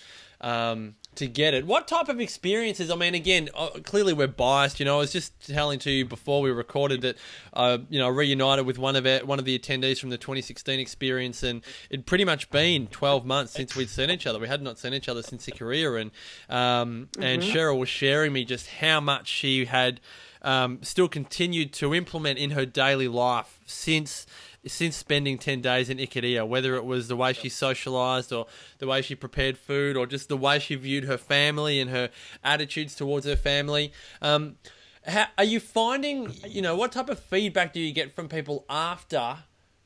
um, 0.42 0.96
to 1.16 1.28
get 1.28 1.54
it. 1.54 1.66
What 1.66 1.88
type 1.88 2.08
of 2.08 2.20
experiences? 2.20 2.90
I 2.90 2.96
mean, 2.96 3.14
again, 3.14 3.50
uh, 3.54 3.70
clearly 3.84 4.14
we're 4.14 4.28
biased. 4.28 4.80
You 4.80 4.86
know, 4.86 4.96
I 4.96 5.00
was 5.00 5.12
just 5.12 5.48
telling 5.48 5.80
to 5.80 5.92
you 5.92 6.06
before 6.06 6.42
we 6.42 6.50
recorded 6.50 7.02
that, 7.02 7.18
uh, 7.54 7.80
you 7.90 8.00
know, 8.00 8.08
reunited 8.08 8.66
with 8.66 8.78
one 8.78 8.96
of 8.96 9.06
our, 9.06 9.20
one 9.20 9.38
of 9.38 9.46
the 9.46 9.58
attendees 9.58 10.00
from 10.00 10.12
the 10.12 10.18
2016 10.18 10.80
experience, 10.80 11.44
and 11.44 11.62
it'd 11.90 12.06
pretty 12.06 12.26
much 12.26 12.50
been 12.52 12.88
12 12.88 13.26
months 13.26 13.54
since 13.54 13.76
we'd 13.76 13.90
seen 13.90 14.10
each 14.10 14.26
other. 14.26 14.40
We 14.40 14.48
had 14.48 14.62
not 14.62 14.80
seen 14.80 14.94
each 14.94 15.10
other 15.10 15.22
since 15.22 15.46
the 15.46 15.52
Korea, 15.52 15.96
and 15.96 16.12
um, 16.50 17.10
mm-hmm. 17.12 17.24
and 17.24 17.42
Cheryl 17.42 17.78
was 17.78 17.90
sharing 17.90 18.32
me 18.32 18.46
just 18.46 18.68
how 18.68 19.02
much 19.02 19.28
she 19.28 19.66
had 19.66 20.00
um, 20.42 20.80
still 20.84 21.10
continued 21.10 21.74
to 21.74 21.94
implement 21.94 22.40
in 22.40 22.52
her 22.52 22.66
daily 22.66 23.08
life 23.08 23.60
since 23.66 24.26
since 24.66 24.96
spending 24.96 25.38
10 25.38 25.62
days 25.62 25.89
in 25.89 25.98
Ikaria, 25.98 26.48
whether 26.48 26.75
it 26.75 26.86
was 26.86 27.08
the 27.08 27.16
way 27.16 27.34
she 27.34 27.50
socialized 27.50 28.34
or 28.34 28.48
the 28.80 28.88
way 28.88 29.01
she 29.01 29.16
prepared 29.16 29.58
food 29.58 29.96
or 29.96 30.06
just 30.06 30.30
the 30.30 30.38
way 30.38 30.60
she 30.60 30.75
viewed 30.75 31.06
her 31.06 31.18
family 31.18 31.80
and 31.80 31.89
her 31.89 32.10
attitudes 32.44 32.96
towards 32.96 33.25
her 33.25 33.36
family. 33.36 33.92
Um, 34.22 34.58
how, 35.06 35.28
are 35.38 35.44
you 35.44 35.60
finding, 35.60 36.34
you 36.48 36.62
know, 36.62 36.75
what 36.75 36.92
type 36.92 37.10
of 37.10 37.20
feedback 37.20 37.74
do 37.74 37.80
you 37.80 37.94
get 37.94 38.16
from 38.16 38.28
people 38.28 38.66
after 38.70 39.38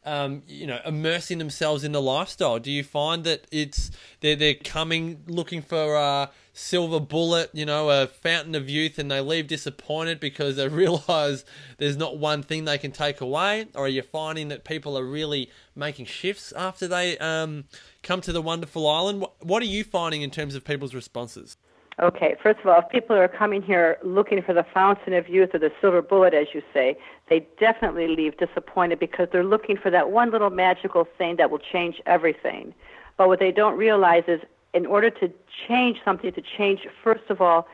um, 0.05 0.43
you 0.47 0.67
know, 0.67 0.79
immersing 0.85 1.37
themselves 1.37 1.83
in 1.83 1.91
the 1.91 2.01
lifestyle? 2.01 2.59
Do 2.59 2.71
you 2.71 2.83
find 2.83 3.23
that 3.23 3.47
it's 3.51 3.91
they're 4.19 4.35
they're 4.35 4.53
coming 4.53 5.23
looking 5.27 5.61
for 5.61 5.95
a 5.95 6.29
silver 6.53 6.99
bullet, 6.99 7.49
you 7.53 7.65
know, 7.65 7.89
a 7.89 8.07
fountain 8.07 8.55
of 8.55 8.69
youth, 8.69 8.99
and 8.99 9.09
they 9.09 9.19
leave 9.19 9.47
disappointed 9.47 10.19
because 10.19 10.55
they 10.55 10.67
realise 10.69 11.43
there's 11.77 11.97
not 11.97 12.17
one 12.17 12.43
thing 12.43 12.65
they 12.65 12.77
can 12.77 12.91
take 12.91 13.21
away? 13.21 13.67
Or 13.75 13.85
are 13.85 13.89
you 13.89 14.01
finding 14.01 14.49
that 14.49 14.63
people 14.63 14.97
are 14.97 15.05
really 15.05 15.49
making 15.75 16.05
shifts 16.05 16.51
after 16.53 16.87
they 16.87 17.17
um, 17.17 17.65
come 18.03 18.21
to 18.21 18.31
the 18.31 18.41
wonderful 18.41 18.87
island? 18.87 19.21
What, 19.21 19.45
what 19.45 19.61
are 19.61 19.67
you 19.67 19.83
finding 19.83 20.21
in 20.21 20.31
terms 20.31 20.55
of 20.55 20.63
people's 20.63 20.93
responses? 20.93 21.57
Okay, 22.01 22.35
first 22.41 22.59
of 22.59 22.67
all, 22.67 22.79
if 22.79 22.89
people 22.89 23.15
are 23.15 23.27
coming 23.27 23.61
here 23.61 23.97
looking 24.03 24.41
for 24.41 24.53
the 24.53 24.65
fountain 24.73 25.13
of 25.13 25.29
youth 25.29 25.51
or 25.53 25.59
the 25.59 25.71
silver 25.79 26.01
bullet, 26.01 26.33
as 26.33 26.47
you 26.51 26.63
say, 26.73 26.97
they 27.29 27.45
definitely 27.59 28.07
leave 28.07 28.35
disappointed 28.37 28.99
because 28.99 29.27
they're 29.31 29.43
looking 29.43 29.77
for 29.77 29.91
that 29.91 30.09
one 30.09 30.31
little 30.31 30.49
magical 30.49 31.07
thing 31.17 31.35
that 31.35 31.51
will 31.51 31.59
change 31.59 32.01
everything. 32.07 32.73
But 33.15 33.27
what 33.27 33.39
they 33.39 33.51
don't 33.51 33.77
realize 33.77 34.23
is 34.27 34.41
in 34.73 34.87
order 34.87 35.11
to 35.11 35.31
change 35.67 35.99
something, 36.03 36.33
to 36.33 36.41
change, 36.57 36.87
first 37.03 37.29
of 37.29 37.41
all, 37.41 37.67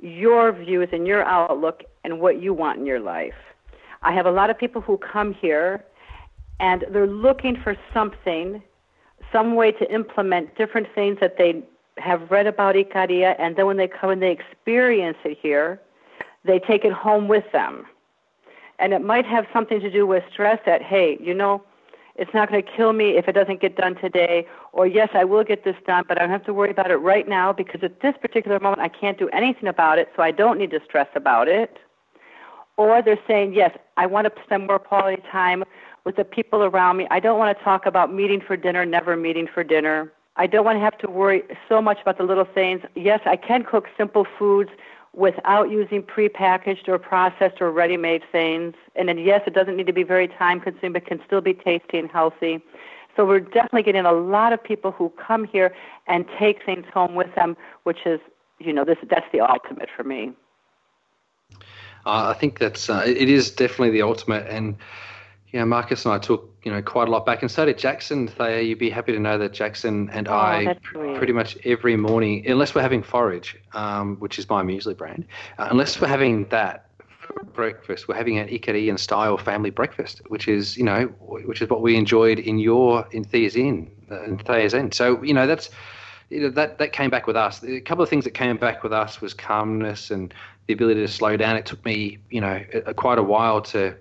your 0.00 0.50
views 0.50 0.88
and 0.90 1.06
your 1.06 1.22
outlook 1.24 1.84
and 2.02 2.20
what 2.20 2.42
you 2.42 2.52
want 2.52 2.80
in 2.80 2.86
your 2.86 3.00
life. 3.00 3.34
I 4.02 4.12
have 4.12 4.26
a 4.26 4.32
lot 4.32 4.50
of 4.50 4.58
people 4.58 4.80
who 4.80 4.98
come 4.98 5.32
here 5.32 5.84
and 6.58 6.84
they're 6.90 7.06
looking 7.06 7.56
for 7.62 7.76
something, 7.94 8.62
some 9.32 9.54
way 9.54 9.70
to 9.72 9.94
implement 9.94 10.56
different 10.56 10.88
things 10.94 11.18
that 11.20 11.36
they 11.38 11.62
have 12.00 12.30
read 12.30 12.46
about 12.46 12.74
Ikaria, 12.74 13.36
and 13.38 13.56
then 13.56 13.66
when 13.66 13.76
they 13.76 13.88
come 13.88 14.10
and 14.10 14.22
they 14.22 14.32
experience 14.32 15.18
it 15.24 15.38
here, 15.40 15.80
they 16.44 16.58
take 16.58 16.84
it 16.84 16.92
home 16.92 17.28
with 17.28 17.44
them. 17.52 17.86
And 18.78 18.92
it 18.92 19.04
might 19.04 19.26
have 19.26 19.46
something 19.52 19.80
to 19.80 19.90
do 19.90 20.06
with 20.06 20.24
stress 20.32 20.58
that, 20.64 20.82
hey, 20.82 21.18
you 21.20 21.34
know, 21.34 21.62
it's 22.16 22.32
not 22.34 22.50
going 22.50 22.62
to 22.62 22.70
kill 22.70 22.92
me 22.92 23.16
if 23.16 23.28
it 23.28 23.32
doesn't 23.32 23.60
get 23.60 23.76
done 23.76 23.94
today, 23.94 24.46
or 24.72 24.86
yes, 24.86 25.10
I 25.14 25.24
will 25.24 25.44
get 25.44 25.64
this 25.64 25.76
done, 25.86 26.04
but 26.06 26.18
I 26.18 26.22
don't 26.22 26.30
have 26.30 26.44
to 26.46 26.54
worry 26.54 26.70
about 26.70 26.90
it 26.90 26.96
right 26.96 27.28
now 27.28 27.52
because 27.52 27.82
at 27.82 28.00
this 28.00 28.14
particular 28.20 28.58
moment 28.58 28.82
I 28.82 28.88
can't 28.88 29.18
do 29.18 29.28
anything 29.30 29.68
about 29.68 29.98
it, 29.98 30.08
so 30.16 30.22
I 30.22 30.30
don't 30.30 30.58
need 30.58 30.70
to 30.72 30.80
stress 30.84 31.08
about 31.14 31.48
it. 31.48 31.78
Or 32.76 33.02
they're 33.02 33.20
saying, 33.28 33.54
yes, 33.54 33.76
I 33.96 34.06
want 34.06 34.26
to 34.26 34.42
spend 34.42 34.66
more 34.66 34.78
quality 34.78 35.22
time 35.30 35.64
with 36.04 36.16
the 36.16 36.24
people 36.24 36.62
around 36.62 36.96
me. 36.96 37.06
I 37.10 37.20
don't 37.20 37.38
want 37.38 37.56
to 37.56 37.64
talk 37.64 37.86
about 37.86 38.12
meeting 38.12 38.40
for 38.46 38.56
dinner, 38.56 38.84
never 38.86 39.16
meeting 39.16 39.46
for 39.52 39.62
dinner. 39.62 40.12
I 40.36 40.46
don't 40.46 40.64
want 40.64 40.76
to 40.76 40.80
have 40.80 40.96
to 40.98 41.10
worry 41.10 41.42
so 41.68 41.82
much 41.82 42.00
about 42.00 42.18
the 42.18 42.24
little 42.24 42.44
things. 42.44 42.82
Yes, 42.94 43.20
I 43.26 43.36
can 43.36 43.64
cook 43.64 43.88
simple 43.96 44.26
foods 44.38 44.70
without 45.12 45.70
using 45.70 46.02
prepackaged 46.02 46.88
or 46.88 46.98
processed 46.98 47.60
or 47.60 47.70
ready-made 47.72 48.22
things. 48.30 48.74
And 48.94 49.08
then 49.08 49.18
yes, 49.18 49.42
it 49.46 49.54
doesn't 49.54 49.76
need 49.76 49.86
to 49.86 49.92
be 49.92 50.04
very 50.04 50.28
time-consuming, 50.28 50.92
but 50.92 51.06
can 51.06 51.20
still 51.26 51.40
be 51.40 51.52
tasty 51.52 51.98
and 51.98 52.10
healthy. 52.10 52.60
So 53.16 53.26
we're 53.26 53.40
definitely 53.40 53.82
getting 53.82 54.06
a 54.06 54.12
lot 54.12 54.52
of 54.52 54.62
people 54.62 54.92
who 54.92 55.10
come 55.10 55.44
here 55.44 55.74
and 56.06 56.24
take 56.38 56.64
things 56.64 56.86
home 56.94 57.16
with 57.16 57.34
them, 57.34 57.56
which 57.82 58.06
is, 58.06 58.20
you 58.60 58.72
know, 58.72 58.84
this 58.84 58.98
that's 59.08 59.26
the 59.32 59.40
ultimate 59.40 59.88
for 59.94 60.04
me. 60.04 60.32
Uh, 62.06 62.32
I 62.34 62.34
think 62.34 62.58
that's 62.58 62.88
uh, 62.88 63.02
it 63.04 63.28
is 63.28 63.50
definitely 63.50 63.90
the 63.90 64.02
ultimate, 64.02 64.46
and 64.46 64.76
you 65.52 65.58
know, 65.58 65.66
Marcus 65.66 66.04
and 66.04 66.14
I 66.14 66.18
took 66.18 66.48
you 66.62 66.72
know 66.72 66.82
quite 66.82 67.08
a 67.08 67.10
lot 67.10 67.26
back, 67.26 67.42
and 67.42 67.50
so 67.50 67.64
did 67.64 67.78
Jackson. 67.78 68.28
Thea, 68.28 68.62
you'd 68.62 68.78
be 68.78 68.90
happy 68.90 69.12
to 69.12 69.18
know 69.18 69.38
that 69.38 69.52
Jackson 69.52 70.08
and 70.10 70.28
oh, 70.28 70.34
I 70.34 70.76
pretty 70.92 71.32
much 71.32 71.58
every 71.64 71.96
morning, 71.96 72.46
unless 72.46 72.74
we're 72.74 72.82
having 72.82 73.02
forage, 73.02 73.56
um, 73.72 74.16
which 74.16 74.38
is 74.38 74.48
my 74.48 74.62
muesli 74.62 74.96
brand, 74.96 75.26
uh, 75.58 75.68
unless 75.70 76.00
we're 76.00 76.08
having 76.08 76.46
that 76.48 76.90
breakfast, 77.52 78.08
we're 78.08 78.14
having 78.14 78.38
an 78.38 78.48
Ikarian 78.48 78.98
style 78.98 79.38
family 79.38 79.70
breakfast, 79.70 80.22
which 80.28 80.48
is 80.48 80.76
you 80.76 80.84
know 80.84 81.06
which 81.20 81.62
is 81.62 81.68
what 81.68 81.82
we 81.82 81.96
enjoyed 81.96 82.38
in 82.38 82.58
your 82.58 83.06
in 83.10 83.24
Thea's 83.24 83.56
Inn, 83.56 83.90
uh, 84.10 84.22
in 84.24 84.38
Thea's 84.38 84.74
Inn. 84.74 84.92
So 84.92 85.22
you 85.22 85.34
know 85.34 85.46
that's 85.46 85.70
you 86.28 86.42
know, 86.42 86.50
that 86.50 86.78
that 86.78 86.92
came 86.92 87.10
back 87.10 87.26
with 87.26 87.36
us. 87.36 87.62
A 87.64 87.80
couple 87.80 88.02
of 88.02 88.08
things 88.08 88.24
that 88.24 88.32
came 88.32 88.56
back 88.56 88.82
with 88.82 88.92
us 88.92 89.20
was 89.20 89.34
calmness 89.34 90.10
and 90.10 90.32
the 90.66 90.74
ability 90.74 91.00
to 91.00 91.08
slow 91.08 91.36
down. 91.36 91.56
It 91.56 91.66
took 91.66 91.84
me 91.84 92.18
you 92.30 92.40
know 92.40 92.62
a, 92.72 92.78
a, 92.90 92.94
quite 92.94 93.18
a 93.18 93.22
while 93.22 93.60
to 93.62 93.96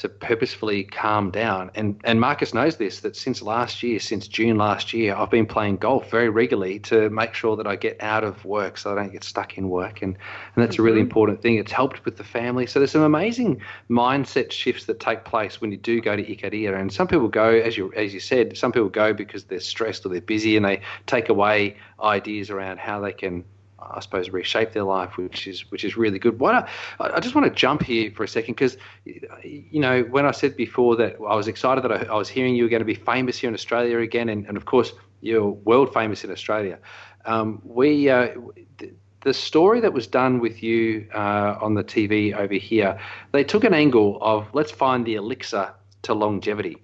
to 0.00 0.08
purposefully 0.08 0.84
calm 0.84 1.30
down. 1.30 1.70
And 1.74 2.00
and 2.04 2.18
Marcus 2.18 2.54
knows 2.54 2.78
this 2.78 3.00
that 3.00 3.14
since 3.16 3.42
last 3.42 3.82
year, 3.82 4.00
since 4.00 4.26
June 4.26 4.56
last 4.56 4.94
year, 4.94 5.14
I've 5.14 5.30
been 5.30 5.44
playing 5.44 5.76
golf 5.76 6.10
very 6.10 6.30
regularly 6.30 6.78
to 6.80 7.10
make 7.10 7.34
sure 7.34 7.54
that 7.56 7.66
I 7.66 7.76
get 7.76 8.02
out 8.02 8.24
of 8.24 8.42
work 8.46 8.78
so 8.78 8.90
I 8.90 8.94
don't 8.94 9.12
get 9.12 9.24
stuck 9.24 9.58
in 9.58 9.68
work. 9.68 10.00
And 10.00 10.16
and 10.56 10.64
that's 10.64 10.78
a 10.78 10.82
really 10.82 11.00
mm-hmm. 11.00 11.08
important 11.08 11.42
thing. 11.42 11.56
It's 11.56 11.70
helped 11.70 12.02
with 12.06 12.16
the 12.16 12.24
family. 12.24 12.66
So 12.66 12.80
there's 12.80 12.92
some 12.92 13.02
amazing 13.02 13.60
mindset 13.90 14.52
shifts 14.52 14.86
that 14.86 15.00
take 15.00 15.24
place 15.24 15.60
when 15.60 15.70
you 15.70 15.76
do 15.76 16.00
go 16.00 16.16
to 16.16 16.24
Ikaria. 16.24 16.80
And 16.80 16.90
some 16.90 17.06
people 17.06 17.28
go, 17.28 17.50
as 17.50 17.76
you 17.76 17.92
as 17.94 18.14
you 18.14 18.20
said, 18.20 18.56
some 18.56 18.72
people 18.72 18.88
go 18.88 19.12
because 19.12 19.44
they're 19.44 19.60
stressed 19.60 20.06
or 20.06 20.08
they're 20.08 20.22
busy 20.22 20.56
and 20.56 20.64
they 20.64 20.80
take 21.06 21.28
away 21.28 21.76
ideas 22.02 22.48
around 22.48 22.78
how 22.78 23.00
they 23.00 23.12
can 23.12 23.44
I 23.82 24.00
suppose, 24.00 24.30
reshape 24.30 24.72
their 24.72 24.84
life, 24.84 25.16
which 25.16 25.46
is 25.46 25.70
which 25.70 25.84
is 25.84 25.96
really 25.96 26.18
good. 26.18 26.38
Why 26.38 26.68
I, 26.98 27.10
I 27.16 27.20
just 27.20 27.34
want 27.34 27.46
to 27.46 27.54
jump 27.54 27.82
here 27.82 28.10
for 28.10 28.24
a 28.24 28.28
second 28.28 28.54
because, 28.54 28.76
you 29.04 29.80
know, 29.80 30.02
when 30.02 30.26
I 30.26 30.30
said 30.30 30.56
before 30.56 30.96
that 30.96 31.16
I 31.16 31.34
was 31.34 31.48
excited 31.48 31.82
that 31.84 31.92
I, 31.92 32.02
I 32.04 32.16
was 32.16 32.28
hearing 32.28 32.54
you 32.54 32.64
were 32.64 32.70
going 32.70 32.80
to 32.80 32.86
be 32.86 32.94
famous 32.94 33.38
here 33.38 33.48
in 33.48 33.54
Australia 33.54 33.98
again, 33.98 34.28
and, 34.28 34.46
and 34.46 34.56
of 34.56 34.64
course 34.64 34.92
you're 35.20 35.50
world 35.50 35.92
famous 35.92 36.24
in 36.24 36.30
Australia. 36.30 36.78
Um, 37.24 37.60
we 37.64 38.08
uh, 38.08 38.28
the 39.22 39.34
story 39.34 39.80
that 39.80 39.92
was 39.92 40.06
done 40.06 40.40
with 40.40 40.62
you 40.62 41.06
uh, 41.14 41.56
on 41.60 41.74
the 41.74 41.84
TV 41.84 42.34
over 42.34 42.54
here, 42.54 42.98
they 43.32 43.44
took 43.44 43.64
an 43.64 43.74
angle 43.74 44.18
of 44.20 44.48
let's 44.54 44.70
find 44.70 45.04
the 45.04 45.14
elixir 45.14 45.72
to 46.02 46.14
longevity. 46.14 46.78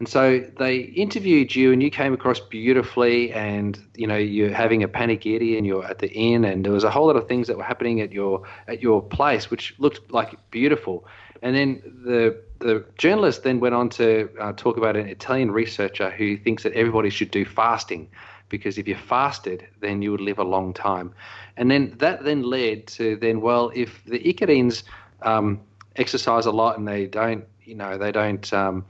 And 0.00 0.08
so 0.08 0.42
they 0.56 0.78
interviewed 0.78 1.54
you, 1.54 1.72
and 1.72 1.82
you 1.82 1.90
came 1.90 2.14
across 2.14 2.40
beautifully. 2.40 3.32
And 3.34 3.78
you 3.94 4.06
know, 4.06 4.16
you're 4.16 4.52
having 4.52 4.82
a 4.82 4.88
panigiri, 4.88 5.58
and 5.58 5.66
you're 5.66 5.84
at 5.84 5.98
the 5.98 6.10
inn, 6.10 6.46
and 6.46 6.64
there 6.64 6.72
was 6.72 6.84
a 6.84 6.90
whole 6.90 7.06
lot 7.06 7.16
of 7.16 7.28
things 7.28 7.46
that 7.48 7.58
were 7.58 7.62
happening 7.62 8.00
at 8.00 8.10
your 8.10 8.42
at 8.66 8.82
your 8.82 9.02
place, 9.02 9.50
which 9.50 9.74
looked 9.78 10.10
like 10.10 10.34
beautiful. 10.50 11.06
And 11.42 11.54
then 11.54 11.82
the 12.02 12.42
the 12.60 12.82
journalist 12.96 13.42
then 13.42 13.60
went 13.60 13.74
on 13.74 13.90
to 13.90 14.30
uh, 14.40 14.52
talk 14.54 14.78
about 14.78 14.96
an 14.96 15.06
Italian 15.06 15.50
researcher 15.50 16.10
who 16.10 16.38
thinks 16.38 16.62
that 16.62 16.72
everybody 16.72 17.10
should 17.10 17.30
do 17.30 17.44
fasting 17.44 18.08
because 18.48 18.78
if 18.78 18.88
you 18.88 18.96
fasted, 18.96 19.66
then 19.80 20.02
you 20.02 20.10
would 20.10 20.20
live 20.20 20.38
a 20.38 20.44
long 20.44 20.74
time. 20.74 21.14
And 21.58 21.70
then 21.70 21.94
that 21.98 22.24
then 22.24 22.42
led 22.42 22.86
to 22.88 23.16
then 23.16 23.42
well, 23.42 23.70
if 23.74 24.02
the 24.06 24.18
Icarians 24.18 24.82
um, 25.22 25.60
exercise 25.96 26.46
a 26.46 26.50
lot 26.50 26.78
and 26.78 26.88
they 26.88 27.06
don't, 27.06 27.44
you 27.64 27.74
know, 27.74 27.98
they 27.98 28.12
don't. 28.12 28.50
Um, 28.54 28.86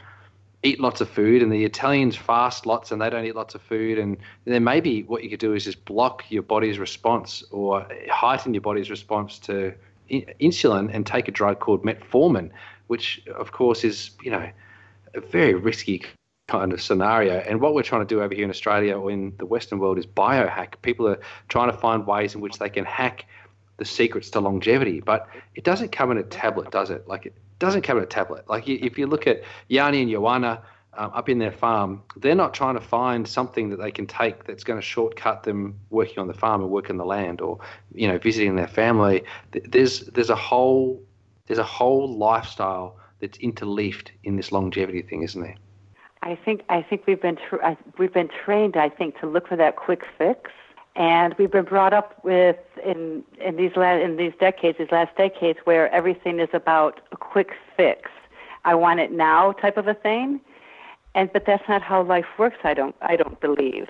eat 0.63 0.81
lots 0.81 1.01
of 1.01 1.09
food 1.09 1.43
and 1.43 1.51
the 1.51 1.65
Italians 1.65 2.17
fast 2.17 2.67
lots 2.67 2.93
and 2.93 3.01
they 3.01 3.09
don't 3.09 3.25
eat 3.25 3.35
lots 3.35 3.55
of 3.55 3.63
food 3.63 3.99
and 3.99 4.17
then 4.45 4.63
maybe 4.63 5.03
what 5.05 5.25
you 5.25 5.31
could 5.31 5.41
do 5.41 5.55
is 5.55 5.65
just 5.65 5.85
block 5.85 6.25
your 6.29 6.43
body's 6.43 6.79
response 6.79 7.43
or 7.51 7.87
heighten 8.11 8.53
your 8.53 8.61
body's 8.61 8.91
response 8.91 9.39
to 9.39 9.73
insulin 10.11 10.93
and 10.93 11.07
take 11.07 11.29
a 11.29 11.31
drug 11.31 11.61
called 11.61 11.83
metformin 11.83 12.51
which 12.89 13.23
of 13.35 13.53
course 13.53 13.85
is 13.85 14.11
you 14.23 14.31
know 14.31 14.51
a 15.15 15.21
very 15.21 15.55
risky 15.55 16.03
kind 16.51 16.73
of 16.73 16.83
scenario. 16.83 17.35
And 17.39 17.61
what 17.61 17.75
we're 17.75 17.83
trying 17.83 18.03
to 18.03 18.15
do 18.15 18.21
over 18.23 18.35
here 18.35 18.45
in 18.45 18.51
Australia 18.51 18.99
or 18.99 19.11
in 19.11 19.33
the 19.39 19.47
western 19.47 19.79
world 19.79 19.99
is 19.99 20.07
biohack. 20.07 20.75
People 20.83 21.07
are 21.09 21.21
trying 21.49 21.71
to 21.71 21.77
find 21.77 22.07
ways 22.07 22.35
in 22.35 22.41
which 22.41 22.59
they 22.59 22.69
can 22.69 22.85
hack 22.85 23.25
the 23.77 23.85
secrets 23.85 24.29
to 24.29 24.41
longevity 24.41 25.01
but 25.01 25.27
it 25.55 25.65
doesn't 25.65 25.91
come 25.91 26.11
in 26.11 26.19
a 26.19 26.23
tablet 26.25 26.71
does 26.71 26.91
it? 26.91 27.09
Like 27.09 27.25
it 27.25 27.35
doesn't 27.61 27.83
come 27.83 27.99
in 27.99 28.03
a 28.03 28.07
tablet. 28.07 28.49
Like 28.49 28.69
if 28.69 28.99
you 28.99 29.07
look 29.07 29.29
at 29.29 29.43
Yanni 29.69 30.03
and 30.03 30.11
Joanna 30.11 30.63
um, 30.95 31.13
up 31.15 31.29
in 31.29 31.39
their 31.39 31.53
farm, 31.53 32.03
they're 32.17 32.35
not 32.35 32.53
trying 32.53 32.75
to 32.75 32.81
find 32.81 33.29
something 33.29 33.71
that 33.71 33.77
they 33.77 33.93
can 33.93 34.07
take 34.07 34.45
that's 34.45 34.65
going 34.65 34.81
to 34.81 34.85
shortcut 34.85 35.45
them 35.45 35.79
working 35.91 36.19
on 36.19 36.27
the 36.27 36.35
farm 36.35 36.63
or 36.63 36.67
working 36.67 36.97
the 36.97 37.05
land 37.05 37.41
or 37.41 37.61
you 37.95 38.09
know 38.09 38.19
visiting 38.19 38.57
their 38.57 38.67
family. 38.67 39.23
There's 39.53 40.01
there's 40.07 40.31
a 40.31 40.37
whole 40.37 41.01
there's 41.47 41.61
a 41.61 41.65
whole 41.65 42.17
lifestyle 42.17 42.99
that's 43.21 43.39
interleafed 43.39 44.09
in 44.25 44.37
this 44.37 44.51
longevity 44.51 45.03
thing, 45.03 45.23
isn't 45.23 45.41
there? 45.41 45.57
I 46.23 46.37
think 46.37 46.65
I 46.71 46.83
think 46.83 47.07
we've 47.07 47.21
been 47.21 47.37
tra- 47.37 47.77
we've 47.99 48.13
been 48.13 48.31
trained 48.45 48.77
I 48.77 48.89
think 48.89 49.21
to 49.21 49.27
look 49.27 49.49
for 49.49 49.57
that 49.57 49.77
quick 49.77 50.03
fix 50.19 50.51
and 50.97 51.35
we've 51.39 51.51
been 51.51 51.65
brought 51.65 51.93
up 51.93 52.23
with 52.25 52.57
in 52.85 53.23
in 53.41 53.57
these 53.57 53.73
la- 53.77 53.97
in 53.97 54.17
these 54.17 54.33
decades, 54.41 54.79
these 54.79 54.91
last 54.91 55.17
decades, 55.17 55.59
where 55.65 55.91
everything 55.93 56.41
is 56.41 56.49
about 56.53 57.01
a 57.13 57.17
quick 57.17 57.53
fix. 57.77 58.11
I 58.65 58.75
want 58.75 59.01
it 59.01 59.13
now, 59.13 59.53
type 59.53 59.77
of 59.77 59.89
a 59.89 59.95
thing. 59.95 60.41
And 61.15 61.33
but 61.33 61.45
that's 61.47 61.67
not 61.69 61.83
how 61.83 62.03
life 62.03 62.27
works. 62.39 62.59
I 62.65 62.75
don't 62.75 62.95
I 63.03 63.17
don't 63.17 63.41
believe. 63.41 63.89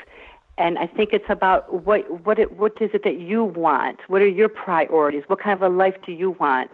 And 0.59 0.79
I 0.79 0.87
think 0.87 1.13
it's 1.13 1.29
about 1.29 1.85
what 1.85 2.25
what 2.25 2.39
it, 2.39 2.57
what 2.59 2.81
is 2.81 2.91
it 2.93 3.03
that 3.05 3.19
you 3.19 3.45
want? 3.45 4.01
What 4.09 4.21
are 4.23 4.29
your 4.29 4.49
priorities? 4.49 5.25
What 5.27 5.41
kind 5.41 5.55
of 5.55 5.63
a 5.63 5.75
life 5.75 5.97
do 6.05 6.13
you 6.13 6.33
want? 6.33 6.71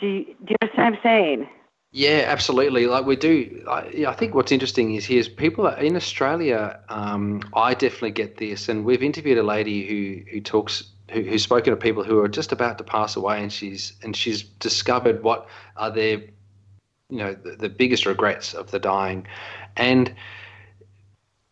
Do 0.00 0.06
you, 0.06 0.24
do 0.24 0.50
you 0.50 0.56
understand 0.62 0.94
what 0.94 0.98
I'm 0.98 1.02
saying? 1.02 1.48
Yeah, 1.96 2.24
absolutely. 2.26 2.86
Like 2.88 3.06
we 3.06 3.16
do. 3.16 3.64
I, 3.66 4.04
I 4.06 4.12
think 4.12 4.34
what's 4.34 4.52
interesting 4.52 4.94
is 4.96 5.06
here's 5.06 5.28
people 5.28 5.66
in 5.66 5.96
Australia. 5.96 6.78
Um, 6.90 7.40
I 7.54 7.72
definitely 7.72 8.10
get 8.10 8.36
this, 8.36 8.68
and 8.68 8.84
we've 8.84 9.02
interviewed 9.02 9.38
a 9.38 9.42
lady 9.42 9.86
who 9.88 10.30
who 10.30 10.42
talks. 10.42 10.84
Who, 11.10 11.22
who's 11.22 11.42
spoken 11.42 11.70
to 11.70 11.76
people 11.76 12.04
who 12.04 12.18
are 12.18 12.28
just 12.28 12.52
about 12.52 12.76
to 12.78 12.84
pass 12.84 13.16
away, 13.16 13.42
and 13.42 13.50
she's 13.50 13.94
and 14.02 14.14
she's 14.14 14.42
discovered 14.42 15.22
what 15.22 15.48
are 15.78 15.90
their, 15.90 16.18
you 17.08 17.18
know, 17.18 17.32
the, 17.32 17.52
the 17.52 17.70
biggest 17.70 18.04
regrets 18.04 18.52
of 18.52 18.72
the 18.72 18.78
dying, 18.78 19.26
and 19.78 20.14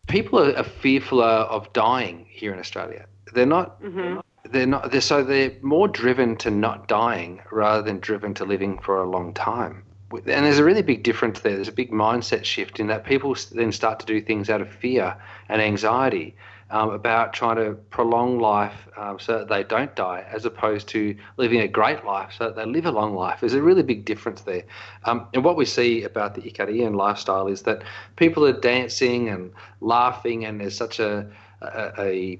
people 0.07 0.37
are, 0.37 0.55
are 0.55 0.63
fearful 0.63 1.23
of 1.23 1.73
dying 1.73 2.27
here 2.29 2.53
in 2.53 2.59
Australia. 2.59 3.07
They're 3.33 3.47
not. 3.47 3.81
Mm-hmm. 3.81 4.19
They're 4.51 4.67
not. 4.67 4.91
They're, 4.91 5.01
so 5.01 5.23
they're 5.23 5.53
more 5.63 5.87
driven 5.87 6.35
to 6.37 6.51
not 6.51 6.87
dying 6.87 7.41
rather 7.51 7.81
than 7.81 7.99
driven 7.99 8.35
to 8.35 8.45
living 8.45 8.77
for 8.77 9.01
a 9.01 9.09
long 9.09 9.33
time 9.33 9.84
and 10.11 10.45
there's 10.45 10.59
a 10.59 10.63
really 10.63 10.81
big 10.81 11.03
difference 11.03 11.39
there. 11.39 11.55
There's 11.55 11.67
a 11.67 11.73
big 11.73 11.91
mindset 11.91 12.45
shift 12.45 12.79
in 12.79 12.87
that 12.87 13.05
people 13.05 13.35
then 13.51 13.71
start 13.71 13.99
to 13.99 14.05
do 14.05 14.21
things 14.21 14.49
out 14.49 14.61
of 14.61 14.69
fear 14.69 15.15
and 15.49 15.61
anxiety 15.61 16.35
um, 16.69 16.89
about 16.89 17.33
trying 17.33 17.57
to 17.57 17.73
prolong 17.89 18.39
life 18.39 18.87
um, 18.97 19.19
so 19.19 19.39
that 19.39 19.49
they 19.49 19.63
don't 19.63 19.95
die, 19.95 20.25
as 20.31 20.45
opposed 20.45 20.87
to 20.89 21.15
living 21.37 21.61
a 21.61 21.67
great 21.67 22.03
life 22.05 22.33
so 22.37 22.45
that 22.45 22.55
they 22.55 22.65
live 22.65 22.85
a 22.85 22.91
long 22.91 23.15
life. 23.15 23.39
There's 23.39 23.53
a 23.53 23.61
really 23.61 23.83
big 23.83 24.05
difference 24.05 24.41
there. 24.41 24.63
Um, 25.03 25.27
and 25.33 25.43
what 25.43 25.57
we 25.57 25.65
see 25.65 26.03
about 26.03 26.33
the 26.35 26.41
Icarian 26.41 26.95
lifestyle 26.95 27.47
is 27.47 27.63
that 27.63 27.83
people 28.15 28.45
are 28.45 28.59
dancing 28.59 29.29
and 29.29 29.51
laughing, 29.81 30.45
and 30.45 30.59
there's 30.59 30.75
such 30.75 30.99
a, 30.99 31.27
a, 31.61 31.91
a 31.99 32.39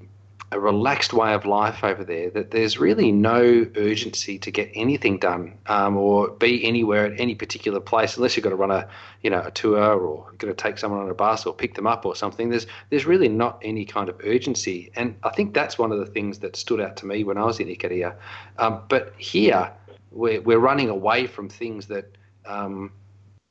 a 0.56 0.60
relaxed 0.60 1.12
way 1.12 1.34
of 1.34 1.44
life 1.44 1.84
over 1.84 2.02
there 2.02 2.30
that 2.30 2.50
there's 2.50 2.78
really 2.78 3.12
no 3.12 3.66
urgency 3.76 4.38
to 4.38 4.50
get 4.50 4.70
anything 4.74 5.18
done 5.18 5.52
um, 5.66 5.98
or 5.98 6.30
be 6.30 6.64
anywhere 6.64 7.04
at 7.04 7.20
any 7.20 7.34
particular 7.34 7.78
place 7.78 8.16
unless 8.16 8.36
you've 8.36 8.44
got 8.44 8.50
to 8.50 8.56
run 8.56 8.70
a 8.70 8.88
you 9.22 9.28
know 9.28 9.42
a 9.42 9.50
tour 9.50 10.00
or 10.00 10.32
got 10.38 10.46
to 10.46 10.54
take 10.54 10.78
someone 10.78 11.00
on 11.00 11.10
a 11.10 11.14
bus 11.14 11.44
or 11.44 11.52
pick 11.52 11.74
them 11.74 11.86
up 11.86 12.06
or 12.06 12.16
something 12.16 12.48
there's 12.48 12.66
there's 12.88 13.04
really 13.04 13.28
not 13.28 13.60
any 13.62 13.84
kind 13.84 14.08
of 14.08 14.18
urgency. 14.24 14.90
And 14.96 15.14
I 15.22 15.30
think 15.30 15.52
that's 15.52 15.78
one 15.78 15.92
of 15.92 15.98
the 15.98 16.06
things 16.06 16.38
that 16.38 16.56
stood 16.56 16.80
out 16.80 16.96
to 16.98 17.06
me 17.06 17.22
when 17.22 17.36
I 17.36 17.44
was 17.44 17.60
in 17.60 17.68
Ikaria 17.68 18.16
um, 18.58 18.80
but 18.88 19.12
here 19.18 19.70
we're, 20.10 20.40
we're 20.40 20.58
running 20.58 20.88
away 20.88 21.26
from 21.26 21.50
things 21.50 21.86
that 21.88 22.16
um, 22.46 22.92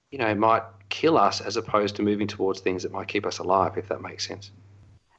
you 0.10 0.18
know 0.18 0.34
might 0.34 0.64
kill 0.90 1.20
us 1.20 1.40
as 1.40 1.56
opposed 1.56 1.96
to 1.98 2.02
moving 2.02 2.28
towards 2.28 2.62
things 2.62 2.82
that 2.82 2.92
might 2.92 3.08
keep 3.08 3.28
us 3.28 3.38
alive 3.38 3.78
if 3.78 3.88
that 3.90 4.02
makes 4.02 4.28
sense 4.28 4.50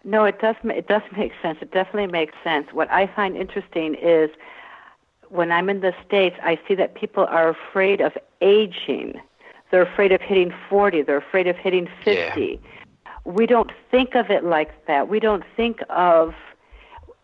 no, 0.06 0.24
it 0.24 0.38
does. 0.38 0.54
It 0.64 0.86
does 0.86 1.02
make 1.16 1.32
sense. 1.42 1.58
It 1.60 1.72
definitely 1.72 2.06
makes 2.06 2.32
sense. 2.44 2.68
What 2.72 2.90
I 2.92 3.08
find 3.08 3.36
interesting 3.36 3.96
is 3.96 4.30
when 5.28 5.50
I'm 5.50 5.68
in 5.68 5.80
the 5.80 5.92
states, 6.06 6.36
I 6.42 6.58
see 6.66 6.76
that 6.76 6.94
people 6.94 7.26
are 7.28 7.48
afraid 7.48 8.00
of 8.00 8.12
aging. 8.40 9.20
They're 9.70 9.82
afraid 9.82 10.12
of 10.12 10.20
hitting 10.20 10.52
40. 10.70 11.02
They're 11.02 11.16
afraid 11.16 11.48
of 11.48 11.56
hitting 11.56 11.88
50. 12.04 12.12
Yeah. 12.14 12.56
We 13.24 13.46
don't 13.46 13.72
think 13.90 14.14
of 14.14 14.30
it 14.30 14.44
like 14.44 14.86
that. 14.86 15.08
We 15.08 15.18
don't 15.18 15.42
think 15.56 15.80
of 15.90 16.34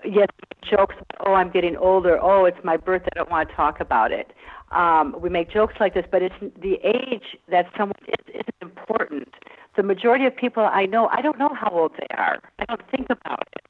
yes 0.05 0.27
jokes. 0.69 0.97
Oh, 1.25 1.35
I'm 1.35 1.51
getting 1.51 1.77
older. 1.77 2.19
Oh, 2.21 2.45
it's 2.47 2.59
my 2.65 2.77
birthday. 2.77 3.11
I 3.15 3.19
don't 3.19 3.31
want 3.31 3.49
to 3.49 3.55
talk 3.55 3.79
about 3.79 4.11
it. 4.11 4.33
Um, 4.73 5.15
we 5.21 5.29
make 5.29 5.53
jokes 5.53 5.75
like 5.79 5.95
this, 5.95 6.07
but 6.11 6.23
it's 6.23 6.35
the 6.41 6.81
age 6.83 7.37
that 7.49 7.67
someone 7.77 7.95
is 8.09 8.35
isn't 8.35 8.57
important 8.61 9.33
the 9.77 9.83
majority 9.83 10.27
of 10.27 10.37
people 10.37 10.65
I 10.65 10.87
know, 10.87 11.09
I 11.09 11.23
don't 11.23 11.39
know 11.39 11.55
how 11.55 11.71
old 11.71 11.93
they 11.99 12.15
are. 12.17 12.39
I 12.59 12.65
don't 12.67 12.83
think 12.91 13.09
about 13.11 13.49
it. 13.55 13.65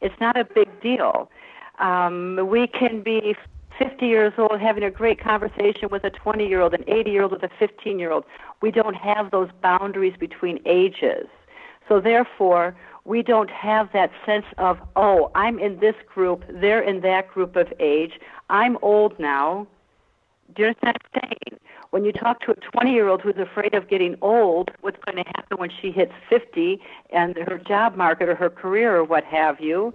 It's 0.00 0.18
not 0.20 0.36
a 0.36 0.44
big 0.44 0.68
deal. 0.80 1.30
Um, 1.78 2.38
we 2.48 2.66
can 2.66 3.02
be 3.02 3.36
50 3.78 4.06
years 4.06 4.32
old 4.38 4.60
having 4.60 4.84
a 4.84 4.90
great 4.90 5.20
conversation 5.20 5.88
with 5.90 6.04
a 6.04 6.10
20 6.10 6.46
year 6.46 6.60
old, 6.60 6.74
an 6.74 6.84
80 6.86 7.10
year 7.10 7.22
old 7.22 7.32
with 7.32 7.42
a 7.42 7.50
15 7.58 7.98
year 7.98 8.12
old. 8.12 8.24
We 8.60 8.70
don't 8.70 8.94
have 8.94 9.30
those 9.30 9.48
boundaries 9.62 10.14
between 10.18 10.60
ages. 10.66 11.26
So 11.88 12.00
therefore, 12.00 12.76
we 13.04 13.22
don't 13.22 13.50
have 13.50 13.92
that 13.92 14.10
sense 14.24 14.46
of, 14.58 14.78
oh, 14.94 15.30
I'm 15.34 15.58
in 15.58 15.80
this 15.80 15.96
group, 16.06 16.44
they're 16.48 16.82
in 16.82 17.00
that 17.00 17.28
group 17.28 17.56
of 17.56 17.72
age, 17.80 18.20
I'm 18.48 18.78
old 18.82 19.18
now. 19.18 19.66
Do 20.54 20.62
you 20.62 20.68
understand 20.68 20.98
what 21.12 21.24
I'm 21.24 21.30
saying? 21.30 21.60
When 21.92 22.06
you 22.06 22.12
talk 22.12 22.40
to 22.46 22.52
a 22.52 22.54
20 22.54 22.90
year 22.90 23.08
old 23.08 23.20
who's 23.20 23.36
afraid 23.36 23.74
of 23.74 23.86
getting 23.86 24.16
old, 24.22 24.70
what's 24.80 24.96
going 25.04 25.22
to 25.22 25.30
happen 25.36 25.58
when 25.58 25.68
she 25.68 25.90
hits 25.90 26.12
50 26.30 26.80
and 27.10 27.36
her 27.36 27.58
job 27.58 27.96
market 27.96 28.30
or 28.30 28.34
her 28.34 28.48
career 28.48 28.96
or 28.96 29.04
what 29.04 29.24
have 29.24 29.60
you, 29.60 29.92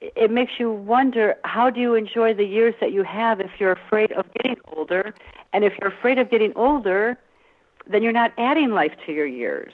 it 0.00 0.32
makes 0.32 0.54
you 0.58 0.72
wonder 0.72 1.36
how 1.44 1.70
do 1.70 1.80
you 1.80 1.94
enjoy 1.94 2.34
the 2.34 2.44
years 2.44 2.74
that 2.80 2.90
you 2.90 3.04
have 3.04 3.38
if 3.38 3.52
you're 3.60 3.70
afraid 3.70 4.10
of 4.10 4.26
getting 4.34 4.56
older? 4.76 5.14
And 5.52 5.62
if 5.62 5.74
you're 5.80 5.92
afraid 5.92 6.18
of 6.18 6.30
getting 6.32 6.52
older, 6.56 7.16
then 7.88 8.02
you're 8.02 8.10
not 8.10 8.32
adding 8.36 8.72
life 8.72 8.94
to 9.06 9.12
your 9.12 9.26
years. 9.26 9.72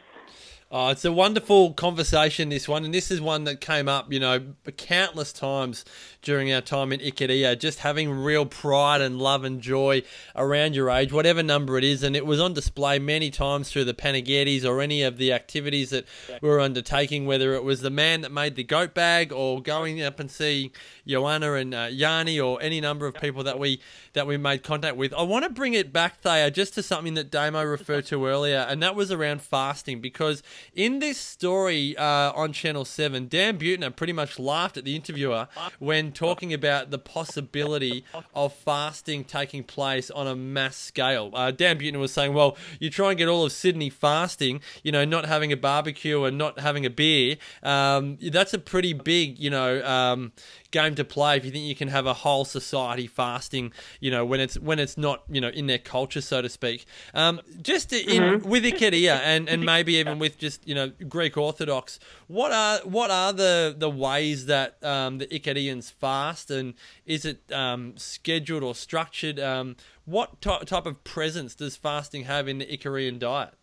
Oh, 0.72 0.90
it's 0.90 1.04
a 1.04 1.11
wonderful 1.11 1.72
conversation, 1.72 2.48
this 2.48 2.68
one. 2.68 2.85
And 2.85 2.94
this 2.94 3.11
is 3.11 3.20
one 3.20 3.42
that 3.42 3.61
came 3.61 3.88
up, 3.88 4.12
you 4.12 4.20
know, 4.20 4.40
countless 4.76 5.33
times 5.33 5.85
during 6.22 6.52
our 6.52 6.61
time 6.61 6.92
in 6.92 7.00
Ikaria, 7.00 7.59
just 7.59 7.80
having 7.80 8.09
real 8.09 8.46
pride 8.46 9.00
and 9.00 9.18
love 9.18 9.42
and 9.42 9.61
joy 9.61 10.04
around 10.37 10.76
your 10.76 10.88
age, 10.88 11.12
whatever 11.12 11.42
number 11.42 11.76
it 11.76 11.83
is. 11.83 12.04
And 12.04 12.14
it 12.14 12.24
was 12.24 12.38
on 12.38 12.54
display 12.54 13.00
many 13.00 13.30
times 13.33 13.68
through 13.68 13.87
the 13.87 13.94
Panagietis 13.94 14.64
or 14.64 14.80
any 14.80 15.02
of 15.02 15.16
the 15.16 15.33
activities 15.33 15.90
that 15.90 16.04
we 16.40 16.48
were 16.48 16.61
undertaking, 16.61 17.26
whether 17.26 17.52
it 17.54 17.64
was 17.64 17.80
the 17.80 17.90
man 17.90 18.20
that 18.20 18.30
made 18.30 18.54
the 18.54 18.62
goat 18.62 18.94
bag 18.94 19.33
or 19.33 19.61
going 19.61 20.00
up 20.00 20.20
and 20.20 20.30
see 20.30 20.70
Joanna 21.04 21.54
and 21.54 21.74
uh, 21.74 21.88
Yanni 21.90 22.38
or 22.38 22.62
any 22.62 22.80
number 22.80 23.09
of 23.09 23.14
people 23.14 23.42
that 23.42 23.59
we 23.59 23.80
that 24.12 24.26
we 24.26 24.37
made 24.37 24.62
contact 24.62 24.96
with. 24.96 25.12
I 25.14 25.22
want 25.22 25.44
to 25.44 25.50
bring 25.50 25.74
it 25.74 25.92
back, 25.92 26.20
Thea, 26.20 26.50
just 26.52 26.74
to 26.74 26.83
something 26.83 27.14
that 27.14 27.30
Damo 27.30 27.64
referred 27.64 28.06
to 28.06 28.26
earlier, 28.26 28.66
and 28.68 28.80
that 28.83 28.94
was 28.94 29.11
around 29.11 29.42
fasting 29.42 30.00
because 30.00 30.42
in 30.75 30.99
this 30.99 31.18
story 31.18 31.96
uh, 31.96 32.33
on 32.33 32.53
Channel 32.53 32.85
7, 32.85 33.29
Dan 33.29 33.59
Buettner 33.59 33.94
pretty 33.94 34.12
much 34.12 34.38
laughed 34.38 34.77
at 34.77 34.85
the 34.85 34.96
interviewer 34.96 35.49
when 35.79 36.12
talking 36.12 36.53
about 36.53 36.90
the 36.90 36.99
possibility 36.99 38.05
of 38.35 38.53
fasting 38.53 39.25
taking 39.25 39.64
place 39.64 40.11
on 40.11 40.27
a 40.27 40.37
mass 40.37 40.77
scale. 40.77 41.31
Uh, 41.35 41.51
Dan 41.51 41.79
Buettner 41.79 41.99
was 41.99 42.12
saying, 42.12 42.35
well, 42.35 42.57
you 42.79 42.90
try 42.90 43.11
and 43.11 43.18
get 43.18 43.29
all 43.29 43.44
of 43.44 43.53
Sydney 43.53 43.90
fasting, 43.90 44.61
you 44.83 44.92
know, 44.92 45.05
not 45.05 45.27
having 45.27 45.53
a 45.53 45.57
barbecue 45.57 46.25
and 46.25 46.38
not 46.38 46.61
having 46.61 46.87
a 46.87 46.90
beer. 46.90 47.37
Um, 47.62 48.18
that's 48.31 48.55
a 48.55 48.59
pretty 48.59 48.92
big, 48.92 49.38
you 49.38 49.51
know, 49.51 49.85
um, 49.85 50.33
game 50.70 50.94
to 50.94 51.05
play 51.05 51.37
if 51.37 51.44
you 51.44 51.51
think 51.51 51.64
you 51.64 51.75
can 51.75 51.88
have 51.88 52.07
a 52.07 52.14
whole 52.14 52.44
society 52.44 53.07
fasting 53.07 53.73
you 53.99 54.11
know 54.11 54.25
when 54.25 54.40
it's 54.40 54.59
when 54.59 54.79
it's 54.79 54.96
not 54.96 55.23
you 55.29 55.40
know 55.40 55.49
in 55.49 55.66
their 55.66 55.79
culture 55.79 56.20
so 56.20 56.40
to 56.40 56.49
speak 56.49 56.85
um, 57.14 57.40
just 57.61 57.92
in 57.92 58.23
mm-hmm. 58.23 58.49
with 58.49 58.64
Ikaria 58.64 59.18
and 59.20 59.49
and 59.49 59.64
maybe 59.64 59.94
even 59.94 60.18
with 60.18 60.38
just 60.38 60.50
you 60.65 60.75
know 60.75 60.93
Greek 61.09 61.37
Orthodox 61.37 61.99
what 62.27 62.53
are 62.53 62.79
what 62.81 63.11
are 63.11 63.33
the 63.33 63.75
the 63.77 63.91
ways 63.91 64.47
that 64.47 64.83
um, 64.85 65.19
the 65.19 65.27
Ikarians 65.27 65.93
fast 65.93 66.51
and 66.51 66.75
is 67.07 67.25
it 67.25 67.41
um, 67.53 67.95
scheduled 67.97 68.63
or 68.63 68.75
structured 68.75 69.39
um, 69.39 69.77
what 70.05 70.41
t- 70.41 70.65
type 70.65 70.87
of 70.87 71.05
presence 71.05 71.55
does 71.55 71.77
fasting 71.77 72.25
have 72.25 72.49
in 72.49 72.59
the 72.59 72.67
Icarian 72.67 73.19
diet 73.19 73.55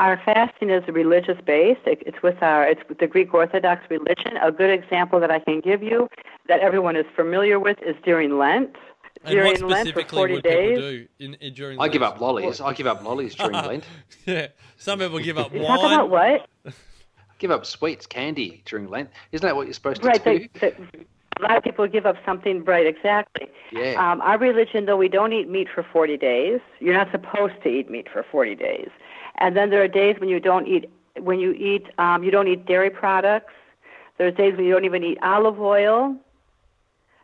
our 0.00 0.18
fasting 0.24 0.70
is 0.70 0.82
a 0.88 0.92
religious 0.92 1.36
based. 1.44 1.82
It's 1.84 2.22
with 2.22 2.42
our 2.42 2.66
it's 2.66 2.80
with 2.88 3.00
the 3.00 3.06
Greek 3.06 3.34
Orthodox 3.34 3.82
religion. 3.90 4.38
A 4.42 4.50
good 4.50 4.70
example 4.70 5.20
that 5.20 5.30
I 5.30 5.40
can 5.40 5.60
give 5.60 5.82
you 5.82 6.08
that 6.48 6.60
everyone 6.60 6.96
is 6.96 7.04
familiar 7.14 7.60
with 7.60 7.76
is 7.82 7.94
during 8.02 8.38
Lent. 8.38 8.74
And 9.24 9.34
during 9.34 9.68
Lent 9.68 9.92
for 9.92 10.02
40 10.02 10.40
days. 10.40 11.08
In, 11.18 11.34
in, 11.34 11.54
during 11.54 11.78
I 11.78 11.82
Lent? 11.82 11.92
give 11.92 12.02
up 12.02 12.20
lollies. 12.20 12.60
I 12.60 12.72
give 12.72 12.86
up 12.86 13.02
lollies 13.04 13.34
during 13.34 13.52
Lent. 13.66 13.84
yeah. 14.26 14.48
Some 14.78 14.98
people 14.98 15.18
give 15.18 15.38
up 15.38 15.52
you 15.52 15.60
wine. 15.60 15.78
Talk 15.78 15.92
about 15.92 16.10
what? 16.10 16.74
give 17.38 17.50
up 17.50 17.66
sweets, 17.66 18.06
candy 18.06 18.62
during 18.64 18.88
Lent. 18.88 19.10
Isn't 19.32 19.46
that 19.46 19.56
what 19.56 19.66
you're 19.66 19.74
supposed 19.74 20.04
right, 20.04 20.22
to 20.24 20.38
do? 20.38 20.48
Right. 20.62 20.78
a 21.38 21.42
lot 21.42 21.56
of 21.56 21.62
people 21.62 21.86
give 21.86 22.06
up 22.06 22.16
something 22.26 22.64
right 22.64 22.86
exactly 22.86 23.48
yeah. 23.72 23.92
Um, 23.92 24.20
our 24.20 24.36
religion 24.36 24.84
though 24.84 24.98
we 24.98 25.08
don't 25.08 25.32
eat 25.32 25.48
meat 25.48 25.68
for 25.74 25.82
40 25.90 26.18
days 26.18 26.60
you're 26.80 26.92
not 26.92 27.10
supposed 27.10 27.54
to 27.62 27.68
eat 27.68 27.90
meat 27.90 28.08
for 28.12 28.26
40 28.30 28.56
days 28.56 28.90
and 29.38 29.56
then 29.56 29.70
there 29.70 29.82
are 29.82 29.88
days 29.88 30.16
when 30.20 30.28
you 30.28 30.38
don't 30.38 30.68
eat 30.68 30.90
when 31.18 31.40
you 31.40 31.52
eat 31.52 31.86
um, 31.98 32.22
you 32.22 32.30
don't 32.30 32.48
eat 32.48 32.66
dairy 32.66 32.90
products. 32.90 33.52
There's 34.18 34.34
days 34.34 34.54
when 34.56 34.66
you 34.66 34.72
don't 34.72 34.84
even 34.84 35.02
eat 35.02 35.18
olive 35.22 35.60
oil. 35.60 36.16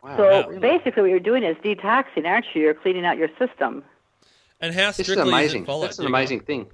Wow, 0.07 0.17
so 0.17 0.47
really? 0.47 0.59
basically, 0.59 1.01
what 1.01 1.09
you're 1.09 1.19
doing 1.19 1.43
is 1.43 1.57
detoxing, 1.57 2.25
aren't 2.25 2.45
you? 2.53 2.61
You're 2.61 2.73
cleaning 2.73 3.05
out 3.05 3.17
your 3.17 3.29
system. 3.37 3.83
And 4.61 4.73
how 4.73 4.91
strictly 4.91 5.15
this 5.15 5.23
is 5.23 5.27
amazing. 5.27 5.61
Is 5.63 5.67
followed, 5.67 5.85
That's 5.85 5.99
an 5.99 6.05
amazing 6.05 6.39
thing. 6.41 6.67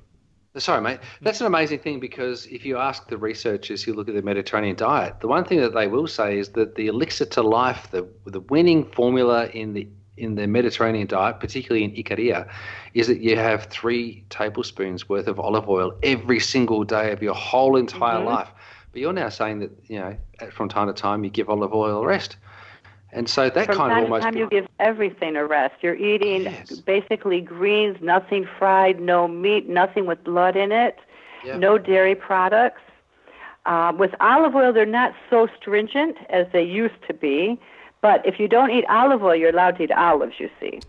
Sorry, 0.56 0.82
mate. 0.82 1.00
That's 1.22 1.41
an 1.41 1.48
amazing 1.48 1.80
thing 1.80 2.00
because 2.00 2.46
if 2.46 2.63
you 2.63 2.78
ask 2.78 3.08
the 3.08 3.17
researchers 3.17 3.82
who 3.82 3.93
look 3.93 4.08
at 4.08 4.13
the 4.13 4.22
Mediterranean 4.22 4.76
diet, 4.76 5.19
the 5.19 5.28
one 5.28 5.46
thing 5.46 5.60
that 5.62 5.74
they 5.74 5.88
will 5.88 6.06
say 6.06 6.38
is 6.38 6.50
that 6.50 6.76
the 6.76 6.88
elixir 6.88 7.26
to 7.26 7.41
life, 7.41 7.89
the 7.89 8.08
the 8.26 8.41
winning 8.41 8.86
formula 8.91 9.48
in 9.48 9.74
the 9.74 9.88
in 10.15 10.36
the 10.36 10.46
Mediterranean 10.46 11.08
diet, 11.08 11.39
particularly 11.39 11.84
in 11.84 11.91
Ikaria, 11.91 12.48
is 12.93 13.08
that 13.08 13.19
you 13.19 13.36
have 13.36 13.65
three 13.65 14.24
tablespoons 14.30 15.10
worth 15.10 15.28
of 15.28 15.39
olive 15.39 15.67
oil 15.67 15.98
every 16.04 16.39
single 16.39 16.84
day 16.84 17.12
of 17.12 17.24
your 17.24 17.34
whole 17.34 17.76
entire 17.76 18.19
mm-hmm. 18.19 18.28
life. 18.28 18.50
But 18.91 19.02
you're 19.02 19.12
now 19.12 19.30
saying 19.30 19.58
that 19.60 19.72
you 19.88 20.00
know 20.00 20.15
from 20.52 20.69
time 20.69 20.86
to 20.86 20.93
time 20.93 21.24
you 21.24 21.32
give 21.32 21.50
olive 21.50 21.74
oil 21.74 22.04
a 22.04 22.06
rest, 22.06 22.38
and 23.13 23.30
so 23.30 23.49
that 23.49 23.67
from 23.67 23.78
kind 23.78 23.91
of 23.93 24.04
almost. 24.06 24.23
Time 24.23 24.36
you 24.36 24.49
give 24.49 24.67
everything 24.80 25.36
a 25.36 25.45
rest. 25.45 25.76
You're 25.82 25.95
eating 25.95 26.43
yes. 26.43 26.71
basically 26.80 27.41
greens, 27.41 27.97
nothing 28.02 28.47
fried, 28.58 28.99
no 28.99 29.28
meat, 29.28 29.69
nothing 29.69 30.06
with 30.06 30.23
blood 30.23 30.56
in 30.56 30.71
it, 30.71 30.97
no 31.58 31.78
dairy 31.78 32.15
products. 32.15 32.82
Uh, 33.65 33.93
with 33.97 34.13
olive 34.19 34.56
oil, 34.56 34.73
they're 34.73 34.86
not 34.86 35.13
so 35.30 35.47
stringent 35.60 36.17
as 36.30 36.47
they 36.52 36.63
used 36.63 37.02
to 37.08 37.13
be. 37.13 37.58
But 38.02 38.26
if 38.26 38.39
you 38.39 38.49
don't 38.49 38.71
eat 38.71 38.84
olive 38.89 39.23
oil, 39.23 39.36
you're 39.36 39.52
allowed 39.52 39.78
to 39.78 39.84
eat 39.84 39.91
olives, 39.91 40.34
you 40.38 40.49
see. 40.60 40.82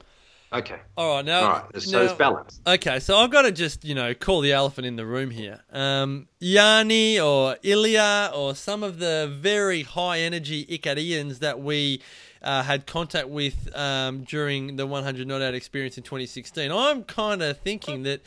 Okay. 0.54 0.78
All 0.96 1.16
right. 1.16 1.24
Now, 1.24 1.40
All 1.40 1.48
right. 1.48 1.82
So 1.82 1.98
now, 1.98 2.04
it's 2.04 2.12
balanced. 2.14 2.60
Okay. 2.66 3.00
So 3.00 3.16
I've 3.16 3.30
got 3.30 3.42
to 3.42 3.52
just, 3.52 3.84
you 3.84 3.94
know, 3.94 4.14
call 4.14 4.40
the 4.40 4.52
elephant 4.52 4.86
in 4.86 4.94
the 4.96 5.04
room 5.04 5.30
here. 5.30 5.60
Um, 5.72 6.28
Yanni 6.38 7.18
or 7.18 7.56
Ilya 7.62 8.30
or 8.34 8.54
some 8.54 8.84
of 8.84 8.98
the 8.98 9.32
very 9.40 9.82
high 9.82 10.20
energy 10.20 10.64
Icarians 10.66 11.40
that 11.40 11.60
we 11.60 12.02
uh, 12.42 12.62
had 12.62 12.86
contact 12.86 13.28
with 13.28 13.74
um, 13.74 14.22
during 14.22 14.76
the 14.76 14.86
100 14.86 15.26
Not 15.26 15.42
Out 15.42 15.54
experience 15.54 15.96
in 15.96 16.04
2016. 16.04 16.70
I'm 16.70 17.02
kind 17.02 17.42
of 17.42 17.58
thinking 17.58 18.04
that 18.04 18.22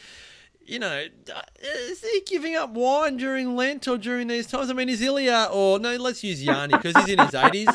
you 0.67 0.79
know, 0.79 1.05
is 1.61 2.01
he 2.01 2.21
giving 2.25 2.55
up 2.55 2.71
wine 2.71 3.15
during 3.15 3.55
Lent 3.55 3.87
or 3.87 3.97
during 3.97 4.27
these 4.27 4.47
times? 4.47 4.69
I 4.69 4.73
mean, 4.73 4.89
is 4.89 5.01
Ilya 5.01 5.47
or 5.51 5.79
no? 5.79 5.95
Let's 5.95 6.23
use 6.23 6.43
Yanni 6.43 6.75
because 6.75 6.95
he's 6.97 7.13
in 7.13 7.19
his 7.19 7.33
eighties. 7.33 7.69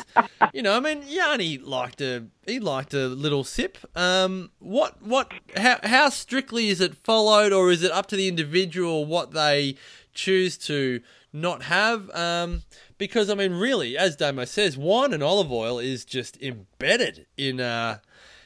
You 0.53 0.61
know, 0.61 0.77
I 0.77 0.79
mean, 0.79 1.03
Yanni 1.07 1.57
liked 1.57 2.01
a 2.01 2.27
he 2.45 2.59
liked 2.59 2.93
a 2.93 3.07
little 3.07 3.43
sip. 3.43 3.79
Um, 3.95 4.51
what 4.59 5.01
what 5.01 5.31
how 5.57 5.79
how 5.83 6.09
strictly 6.09 6.69
is 6.69 6.79
it 6.79 6.95
followed, 6.95 7.51
or 7.51 7.71
is 7.71 7.81
it 7.81 7.91
up 7.91 8.05
to 8.07 8.15
the 8.15 8.27
individual 8.27 9.05
what 9.05 9.31
they 9.31 9.75
choose 10.13 10.57
to 10.59 11.01
not 11.33 11.63
have? 11.63 12.09
Um, 12.11 12.61
because 12.99 13.29
I 13.29 13.33
mean, 13.33 13.53
really, 13.53 13.97
as 13.97 14.15
Damo 14.15 14.45
says, 14.45 14.77
wine 14.77 15.13
and 15.13 15.23
olive 15.23 15.51
oil 15.51 15.79
is 15.79 16.05
just 16.05 16.39
embedded 16.41 17.25
in 17.37 17.59
uh 17.59 17.97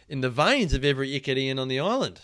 in 0.08 0.22
the 0.22 0.30
veins 0.30 0.74
of 0.74 0.86
every 0.86 1.10
Icarian 1.20 1.60
on 1.60 1.68
the 1.68 1.82
island. 1.82 2.22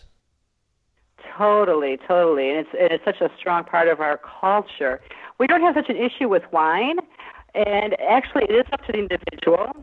Totally, 1.38 1.98
totally, 2.08 2.50
and 2.50 2.60
it's 2.60 2.69
and 2.80 2.91
it's 2.91 3.04
such 3.06 3.22
a 3.22 3.30
strong 3.38 3.63
part 3.63 3.88
of 3.88 4.00
our 4.00 4.19
culture. 4.39 5.02
We 5.39 5.48
don't 5.48 5.62
have 5.62 5.76
such 5.76 5.89
an 5.89 5.98
issue 5.98 6.30
with 6.30 6.43
wine, 6.52 6.98
and 7.56 7.96
actually, 8.00 8.43
it 8.43 8.54
is 8.54 8.65
up 8.72 8.86
to 8.86 8.91
the 8.91 9.00
individual. 9.00 9.76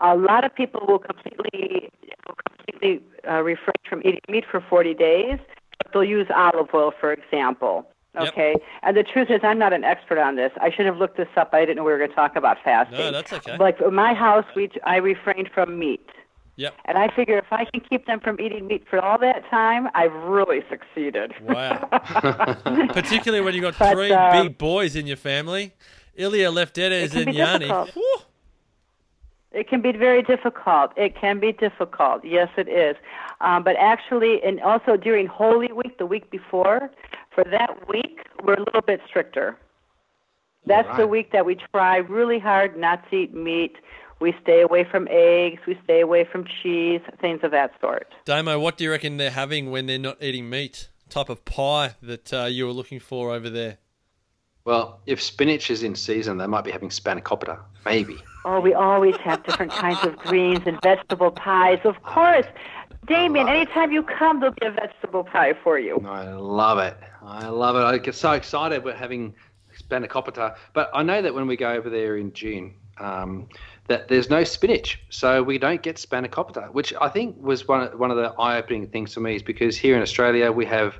A 0.00 0.16
lot 0.16 0.44
of 0.44 0.54
people 0.54 0.82
will 0.86 0.98
completely 0.98 1.90
will 2.26 2.36
completely 2.46 3.04
uh, 3.28 3.42
refrain 3.42 3.74
from 3.88 4.00
eating 4.00 4.20
meat 4.28 4.44
for 4.50 4.60
40 4.68 4.94
days, 4.94 5.38
but 5.78 5.92
they'll 5.92 6.04
use 6.04 6.26
olive 6.34 6.68
oil, 6.74 6.92
for 6.98 7.12
example. 7.12 7.86
Okay, 8.14 8.50
yep. 8.50 8.62
and 8.82 8.94
the 8.94 9.02
truth 9.02 9.30
is, 9.30 9.40
I'm 9.42 9.58
not 9.58 9.72
an 9.72 9.84
expert 9.84 10.18
on 10.18 10.36
this. 10.36 10.52
I 10.60 10.70
should 10.70 10.84
have 10.84 10.98
looked 10.98 11.16
this 11.16 11.28
up. 11.36 11.50
I 11.54 11.60
didn't 11.60 11.76
know 11.76 11.84
we 11.84 11.92
were 11.92 11.98
going 11.98 12.10
to 12.10 12.14
talk 12.16 12.36
about 12.36 12.58
fasting. 12.62 12.98
No, 12.98 13.10
that's 13.10 13.32
okay. 13.32 13.56
Like 13.56 13.80
in 13.80 13.94
my 13.94 14.12
house, 14.12 14.44
we 14.54 14.70
I 14.84 14.96
refrained 14.96 15.48
from 15.54 15.78
meat. 15.78 16.06
Yep. 16.56 16.74
And 16.84 16.98
I 16.98 17.08
figure 17.14 17.38
if 17.38 17.50
I 17.50 17.64
can 17.64 17.80
keep 17.80 18.06
them 18.06 18.20
from 18.20 18.38
eating 18.38 18.66
meat 18.66 18.84
for 18.88 19.00
all 19.00 19.18
that 19.18 19.48
time, 19.48 19.88
I've 19.94 20.12
really 20.12 20.60
succeeded. 20.68 21.32
Wow. 21.40 21.88
Particularly 22.92 23.42
when 23.42 23.54
you've 23.54 23.62
got 23.62 23.78
But, 23.78 23.94
three 23.94 24.12
um, 24.12 24.46
big 24.48 24.58
boys 24.58 24.94
in 24.94 25.06
your 25.06 25.16
family. 25.16 25.72
Ilya 26.14 26.50
Leftedes 26.50 27.10
can 27.12 27.22
and 27.22 27.26
be 27.30 27.32
Yanni. 27.38 27.68
difficult. 27.68 28.26
It 29.52 29.68
can 29.68 29.82
be 29.82 29.92
very 29.92 30.22
difficult. 30.22 30.92
It 30.96 31.14
can 31.16 31.38
be 31.40 31.52
difficult. 31.52 32.24
Yes, 32.24 32.48
it 32.56 32.68
is. 32.68 32.96
Um, 33.40 33.62
but 33.62 33.76
actually, 33.76 34.42
and 34.42 34.60
also 34.60 34.96
during 34.96 35.26
Holy 35.26 35.72
Week, 35.72 35.98
the 35.98 36.06
week 36.06 36.30
before, 36.30 36.90
for 37.34 37.44
that 37.44 37.88
week, 37.88 38.20
we're 38.42 38.54
a 38.54 38.60
little 38.60 38.82
bit 38.82 39.00
stricter. 39.06 39.58
That's 40.64 40.96
the 40.96 41.06
week 41.08 41.32
that 41.32 41.44
we 41.44 41.56
try 41.72 41.96
really 41.96 42.38
hard 42.38 42.78
not 42.78 43.08
to 43.10 43.16
eat 43.16 43.34
meat. 43.34 43.76
We 44.22 44.32
stay 44.40 44.60
away 44.60 44.84
from 44.84 45.08
eggs. 45.10 45.60
We 45.66 45.76
stay 45.82 46.00
away 46.00 46.24
from 46.24 46.44
cheese, 46.44 47.00
things 47.20 47.40
of 47.42 47.50
that 47.50 47.72
sort. 47.80 48.06
Damo, 48.24 48.56
what 48.60 48.76
do 48.76 48.84
you 48.84 48.92
reckon 48.92 49.16
they're 49.16 49.32
having 49.32 49.72
when 49.72 49.86
they're 49.86 49.98
not 49.98 50.22
eating 50.22 50.48
meat? 50.48 50.88
Type 51.10 51.28
of 51.28 51.44
pie 51.44 51.96
that 52.02 52.32
uh, 52.32 52.44
you 52.44 52.66
were 52.66 52.72
looking 52.72 53.00
for 53.00 53.32
over 53.32 53.50
there? 53.50 53.78
Well, 54.64 55.00
if 55.06 55.20
spinach 55.20 55.72
is 55.72 55.82
in 55.82 55.96
season, 55.96 56.38
they 56.38 56.46
might 56.46 56.62
be 56.62 56.70
having 56.70 56.90
spanakopita, 56.90 57.58
maybe. 57.84 58.16
Oh, 58.44 58.60
we 58.60 58.74
always 58.74 59.16
have 59.16 59.42
different 59.42 59.72
kinds 59.72 60.04
of 60.04 60.16
greens 60.18 60.60
and 60.66 60.80
vegetable 60.82 61.32
pies. 61.32 61.80
Of 61.82 62.00
course. 62.04 62.46
Damien, 63.06 63.48
anytime 63.48 63.90
you 63.90 64.04
come, 64.04 64.38
there'll 64.38 64.54
be 64.54 64.66
a 64.66 64.70
vegetable 64.70 65.24
pie 65.24 65.54
for 65.64 65.80
you. 65.80 65.98
I 66.06 66.32
love 66.34 66.78
it. 66.78 66.96
I 67.22 67.48
love 67.48 67.74
it. 67.74 67.80
I 67.80 67.98
get 67.98 68.14
so 68.14 68.30
excited 68.30 68.84
we're 68.84 68.94
having 68.94 69.34
spanakopita. 69.76 70.54
But 70.74 70.92
I 70.94 71.02
know 71.02 71.22
that 71.22 71.34
when 71.34 71.48
we 71.48 71.56
go 71.56 71.72
over 71.72 71.90
there 71.90 72.16
in 72.16 72.32
June, 72.32 72.74
um, 72.98 73.48
that 73.92 74.08
there's 74.08 74.30
no 74.30 74.42
spinach, 74.42 74.98
so 75.10 75.42
we 75.42 75.58
don't 75.58 75.82
get 75.82 75.96
spanakopita, 75.96 76.72
which 76.72 76.94
I 76.98 77.10
think 77.10 77.36
was 77.38 77.68
one 77.68 77.82
of, 77.82 77.98
one 77.98 78.10
of 78.10 78.16
the 78.16 78.32
eye-opening 78.40 78.86
things 78.86 79.12
for 79.12 79.20
me, 79.20 79.36
is 79.36 79.42
because 79.42 79.76
here 79.76 79.94
in 79.94 80.00
Australia 80.00 80.50
we 80.50 80.64
have 80.64 80.96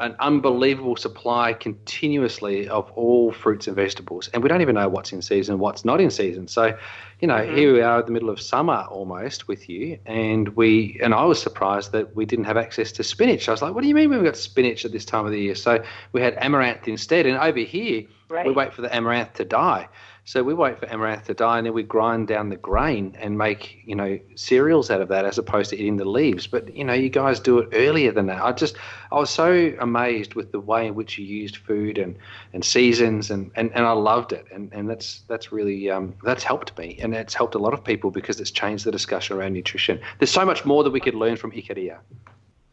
an 0.00 0.16
unbelievable 0.18 0.96
supply 0.96 1.52
continuously 1.52 2.68
of 2.68 2.90
all 2.96 3.30
fruits 3.30 3.68
and 3.68 3.76
vegetables, 3.76 4.28
and 4.34 4.42
we 4.42 4.48
don't 4.48 4.62
even 4.62 4.74
know 4.74 4.88
what's 4.88 5.12
in 5.12 5.22
season, 5.22 5.60
what's 5.60 5.84
not 5.84 6.00
in 6.00 6.10
season. 6.10 6.48
So, 6.48 6.76
you 7.20 7.28
know, 7.28 7.36
mm-hmm. 7.36 7.56
here 7.56 7.72
we 7.72 7.82
are 7.82 8.00
in 8.00 8.06
the 8.06 8.12
middle 8.12 8.30
of 8.30 8.40
summer 8.40 8.84
almost 8.90 9.46
with 9.46 9.68
you, 9.68 9.96
and 10.04 10.48
we 10.56 10.98
and 11.00 11.14
I 11.14 11.24
was 11.24 11.40
surprised 11.40 11.92
that 11.92 12.16
we 12.16 12.26
didn't 12.26 12.46
have 12.46 12.56
access 12.56 12.90
to 12.92 13.04
spinach. 13.04 13.48
I 13.48 13.52
was 13.52 13.62
like, 13.62 13.74
"What 13.74 13.82
do 13.82 13.88
you 13.88 13.94
mean 13.94 14.10
we've 14.10 14.24
got 14.24 14.36
spinach 14.36 14.84
at 14.84 14.90
this 14.90 15.04
time 15.04 15.24
of 15.24 15.30
the 15.30 15.40
year?" 15.40 15.54
So 15.54 15.84
we 16.12 16.20
had 16.20 16.34
amaranth 16.38 16.88
instead, 16.88 17.26
and 17.26 17.38
over 17.38 17.60
here 17.60 18.02
right. 18.28 18.46
we 18.46 18.52
wait 18.52 18.74
for 18.74 18.82
the 18.82 18.92
amaranth 18.92 19.34
to 19.34 19.44
die. 19.44 19.88
So 20.28 20.42
we 20.42 20.52
wait 20.52 20.78
for 20.78 20.84
amaranth 20.92 21.24
to 21.28 21.32
die, 21.32 21.56
and 21.56 21.66
then 21.66 21.72
we 21.72 21.82
grind 21.82 22.28
down 22.28 22.50
the 22.50 22.56
grain 22.56 23.16
and 23.18 23.38
make 23.38 23.78
you 23.86 23.94
know 23.94 24.18
cereals 24.34 24.90
out 24.90 25.00
of 25.00 25.08
that, 25.08 25.24
as 25.24 25.38
opposed 25.38 25.70
to 25.70 25.76
eating 25.76 25.96
the 25.96 26.04
leaves. 26.04 26.46
But 26.46 26.76
you 26.76 26.84
know, 26.84 26.92
you 26.92 27.08
guys 27.08 27.40
do 27.40 27.60
it 27.60 27.70
earlier 27.72 28.12
than 28.12 28.26
that. 28.26 28.42
I 28.42 28.52
just 28.52 28.76
I 29.10 29.14
was 29.14 29.30
so 29.30 29.72
amazed 29.80 30.34
with 30.34 30.52
the 30.52 30.60
way 30.60 30.86
in 30.86 30.94
which 30.94 31.16
you 31.16 31.24
used 31.24 31.56
food 31.56 31.96
and, 31.96 32.14
and 32.52 32.62
seasons, 32.62 33.30
and, 33.30 33.50
and, 33.54 33.72
and 33.74 33.86
I 33.86 33.92
loved 33.92 34.34
it. 34.34 34.44
And 34.52 34.70
and 34.74 34.90
that's 34.90 35.22
that's 35.28 35.50
really 35.50 35.90
um, 35.90 36.14
that's 36.22 36.44
helped 36.44 36.76
me, 36.76 36.98
and 37.00 37.14
it's 37.14 37.32
helped 37.32 37.54
a 37.54 37.58
lot 37.58 37.72
of 37.72 37.82
people 37.82 38.10
because 38.10 38.38
it's 38.38 38.50
changed 38.50 38.84
the 38.84 38.92
discussion 38.92 39.34
around 39.34 39.54
nutrition. 39.54 39.98
There's 40.18 40.30
so 40.30 40.44
much 40.44 40.66
more 40.66 40.84
that 40.84 40.90
we 40.90 41.00
could 41.00 41.14
learn 41.14 41.36
from 41.36 41.52
Ikaria. 41.52 42.00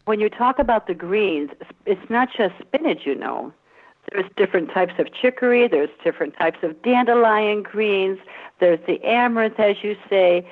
When 0.04 0.20
you 0.20 0.28
talk 0.28 0.60
about 0.60 0.88
the 0.88 0.94
greens, 0.94 1.52
it's 1.86 2.10
not 2.10 2.28
just 2.36 2.56
spinach, 2.60 3.06
you 3.06 3.16
know 3.16 3.54
there's 4.12 4.30
different 4.36 4.72
types 4.72 4.94
of 5.00 5.12
chicory, 5.14 5.68
there's 5.68 5.90
different 6.04 6.36
types 6.38 6.60
of 6.64 6.82
dandelion 6.82 7.64
greens, 7.64 8.20
there's 8.60 8.80
the 8.88 9.04
amaranth, 9.04 9.60
as 9.60 9.78
you 9.84 9.96
say. 10.10 10.48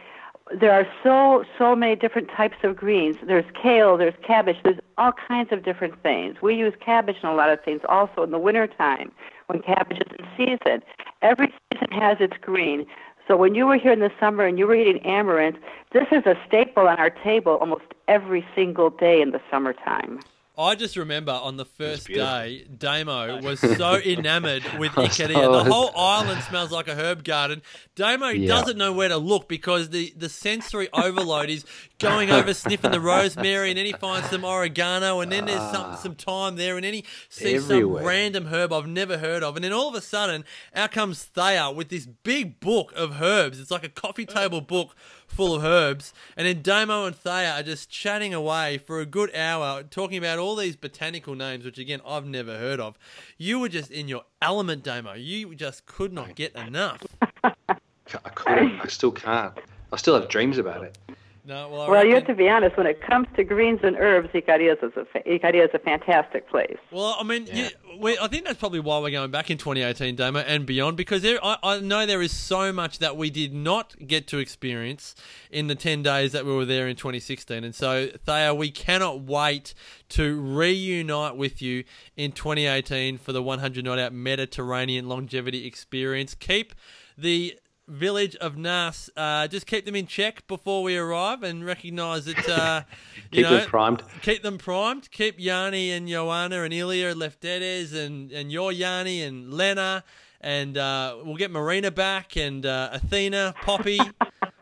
There 0.54 0.74
are 0.74 0.86
so 1.02 1.46
so 1.58 1.76
many 1.76 1.96
different 1.96 2.30
types 2.30 2.58
of 2.64 2.76
greens. 2.76 3.16
There's 3.26 3.46
kale, 3.60 3.98
there's 3.98 4.14
cabbage, 4.24 4.58
there's 4.64 4.80
all 4.98 5.14
kinds 5.14 5.52
of 5.54 5.64
different 5.64 6.02
things. 6.04 6.42
We 6.42 6.56
use 6.56 6.74
cabbage 6.80 7.16
in 7.24 7.30
a 7.30 7.34
lot 7.34 7.50
of 7.50 7.64
things 7.64 7.82
also 7.88 8.24
in 8.24 8.32
the 8.32 8.38
wintertime 8.38 9.12
when 9.48 9.62
cabbage 9.62 10.00
is 10.00 10.16
in 10.20 10.28
season. 10.38 10.84
Every 11.22 11.54
season 11.72 11.92
has 11.92 12.18
its 12.20 12.36
green. 12.42 12.86
So 13.28 13.38
when 13.38 13.56
you 13.56 13.66
were 13.66 13.78
here 13.78 13.94
in 13.94 14.00
the 14.00 14.12
summer 14.20 14.46
and 14.46 14.60
you 14.60 14.68
were 14.68 14.76
eating 14.76 15.00
amaranth, 15.06 15.58
this 15.94 16.08
is 16.12 16.26
a 16.26 16.36
staple 16.46 16.88
on 16.90 17.00
our 17.00 17.10
table 17.10 17.54
almost 17.54 17.86
every 18.10 18.46
single 18.54 18.90
day 18.90 19.22
in 19.22 19.32
the 19.32 19.40
summertime. 19.50 20.20
I 20.56 20.76
just 20.76 20.98
remember 20.98 21.32
on 21.32 21.58
the 21.58 21.66
first 21.66 22.08
day, 22.08 22.66
Damo 22.78 23.42
was 23.42 23.60
so 23.60 23.96
enamored 23.96 24.64
with 24.78 24.92
Ikaria. 24.94 25.64
The 25.64 25.72
whole 25.72 25.90
island 25.98 26.44
smells 26.44 26.72
like 26.72 26.88
a 26.88 26.94
herb 26.94 27.24
garden. 27.24 27.64
Damo 27.96 28.28
yeah. 28.28 28.48
doesn't 28.48 28.78
know 28.78 28.94
where 28.94 29.10
to 29.10 29.18
look 29.18 29.50
because 29.50 29.90
the, 29.90 30.14
the 30.16 30.30
sensory 30.30 30.90
overload 30.94 31.50
is 31.50 31.66
going 31.98 32.30
over 32.30 32.54
sniffing 32.54 32.92
the 32.92 33.00
rosemary, 33.00 33.70
and 33.70 33.80
then 33.80 33.88
he 33.88 33.94
finds 33.94 34.30
some 34.30 34.46
oregano, 34.46 35.22
and 35.22 35.32
then 35.32 35.46
there's 35.46 35.72
some, 35.72 35.96
some 35.98 36.14
thyme 36.14 36.56
there, 36.56 36.76
and 36.76 36.84
then 36.84 36.94
he 36.94 37.06
sees 37.30 37.64
Everywhere. 37.64 38.02
some 38.02 38.08
random 38.08 38.46
herb 38.48 38.72
I've 38.72 38.88
never 38.88 39.18
heard 39.18 39.42
of. 39.42 39.56
And 39.56 39.66
then 39.66 39.74
all 39.74 39.90
of 39.90 39.96
a 39.96 40.02
sudden, 40.02 40.46
out 40.76 40.92
comes 40.92 41.24
Thea 41.24 41.72
with 41.72 41.90
this 41.90 42.06
big 42.06 42.60
book 42.60 42.94
of 42.96 43.24
herbs. 43.24 43.60
It's 43.60 43.72
like 43.72 43.84
a 43.84 43.90
coffee 43.90 44.28
table 44.28 44.62
book 44.62 44.96
full 45.34 45.56
of 45.56 45.64
herbs. 45.64 46.14
And 46.38 46.48
then 46.48 46.62
Damo 46.62 47.06
and 47.06 47.16
Thea 47.16 47.56
are 47.56 47.64
just 47.64 47.90
chatting 47.90 48.34
away 48.34 48.78
for 48.78 49.00
a 49.00 49.06
good 49.06 49.34
hour, 49.36 49.84
talking 49.84 50.18
about 50.18 50.40
all 50.40 50.56
these 50.56 50.76
botanical 50.76 51.36
names, 51.36 51.66
which 51.66 51.78
again 51.78 52.02
I've 52.06 52.26
never 52.26 52.58
heard 52.58 52.80
of. 52.80 52.98
You 53.38 53.60
were 53.60 53.70
just 53.70 53.92
in 53.92 54.08
your 54.08 54.24
element, 54.42 54.84
Damo. 54.84 55.14
You 55.14 55.56
just 55.56 55.86
could 55.86 56.14
not 56.14 56.36
get 56.36 56.56
enough. 56.56 57.04
I 57.44 58.30
couldn't. 58.36 58.80
I 58.82 58.88
still 58.88 59.12
can't. 59.12 59.58
I 59.92 59.98
still 59.98 60.20
have 60.20 60.30
dreams 60.30 60.58
about 60.58 60.84
it. 60.84 60.98
No, 61.46 61.68
well, 61.70 61.90
well 61.90 62.06
you 62.06 62.16
have 62.16 62.28
to 62.28 62.36
be 62.36 62.48
honest. 62.48 62.78
When 62.78 62.88
it 62.88 63.02
comes 63.02 63.28
to 63.36 63.44
greens 63.44 63.82
and 63.84 63.98
herbs, 63.98 64.30
Icarias 64.34 64.82
is 64.82 64.94
a 64.96 65.06
Icarias 65.28 65.70
is 65.70 65.74
a 65.74 65.80
fantastic 65.80 66.48
place. 66.48 66.78
Well, 66.90 67.18
I 67.20 67.24
mean, 67.24 67.48
yeah. 67.48 67.56
you, 67.56 67.70
we, 68.00 68.18
I 68.18 68.28
think 68.28 68.46
that's 68.46 68.60
probably 68.60 68.80
why 68.80 69.00
we're 69.00 69.12
going 69.12 69.32
back 69.32 69.50
in 69.50 69.58
2018, 69.58 70.16
Damo, 70.16 70.40
and 70.40 70.66
beyond, 70.66 70.98
because 70.98 71.22
there, 71.22 71.44
I, 71.44 71.58
I, 71.64 71.80
know 71.80 72.06
there 72.06 72.22
is 72.22 72.36
so 72.36 72.72
much 72.72 73.00
that 73.00 73.18
we 73.18 73.30
did 73.30 73.54
not 73.54 73.96
get 74.08 74.28
to 74.28 74.38
experience 74.38 75.16
in 75.50 75.68
the 75.68 75.76
10 75.76 76.04
days 76.04 76.32
that 76.32 76.46
we 76.46 76.54
were 76.54 76.66
there 76.66 76.88
in 76.88 76.96
2016. 76.96 77.64
And 77.64 77.74
so, 77.74 78.10
Thea, 78.26 78.54
we 78.54 78.72
cannot 78.72 79.22
wait 79.22 79.74
to 80.10 80.40
reunite 80.40 81.36
with 81.36 81.62
you 81.62 81.84
in 82.16 82.32
2018 82.32 83.18
for 83.18 83.32
the 83.32 83.44
100 83.44 83.86
Not 83.86 84.00
Out 84.00 84.14
Mediterranean 84.14 85.08
Longevity 85.08 85.66
Experience. 85.66 86.36
Keep 86.36 86.74
the 87.18 87.58
village 87.88 88.36
of 88.38 88.58
Nas. 88.58 89.10
Uh, 89.16 89.48
just 89.48 89.68
keep 89.68 89.86
them 89.86 89.96
in 89.96 90.08
check 90.08 90.46
before 90.48 90.84
we 90.84 90.98
arrive 90.98 91.44
and 91.44 91.66
recognise 91.66 92.26
that. 92.26 92.50
Uh, 92.50 92.84
keep 93.32 93.44
know, 93.44 93.58
them 93.58 93.68
primed. 93.68 94.04
Keep 94.22 94.44
them 94.44 94.58
primed. 94.58 95.12
Keep 95.12 95.40
Yanni 95.40 95.92
and 95.92 96.08
Joanna 96.08 96.64
and 96.64 96.74
Ilya 96.74 97.16
Leftedes 97.16 97.94
and 97.94 98.32
and 98.32 98.52
your 98.52 98.72
Yanni 98.72 99.22
and 99.22 99.54
Lena. 99.54 100.04
And 100.42 100.78
uh, 100.78 101.18
we'll 101.24 101.38
get 101.38 101.52
Marina 101.52 101.90
back 101.90 102.36
and 102.36 102.66
uh, 102.66 102.90
Athena, 102.92 103.56
Poppy. 103.62 104.00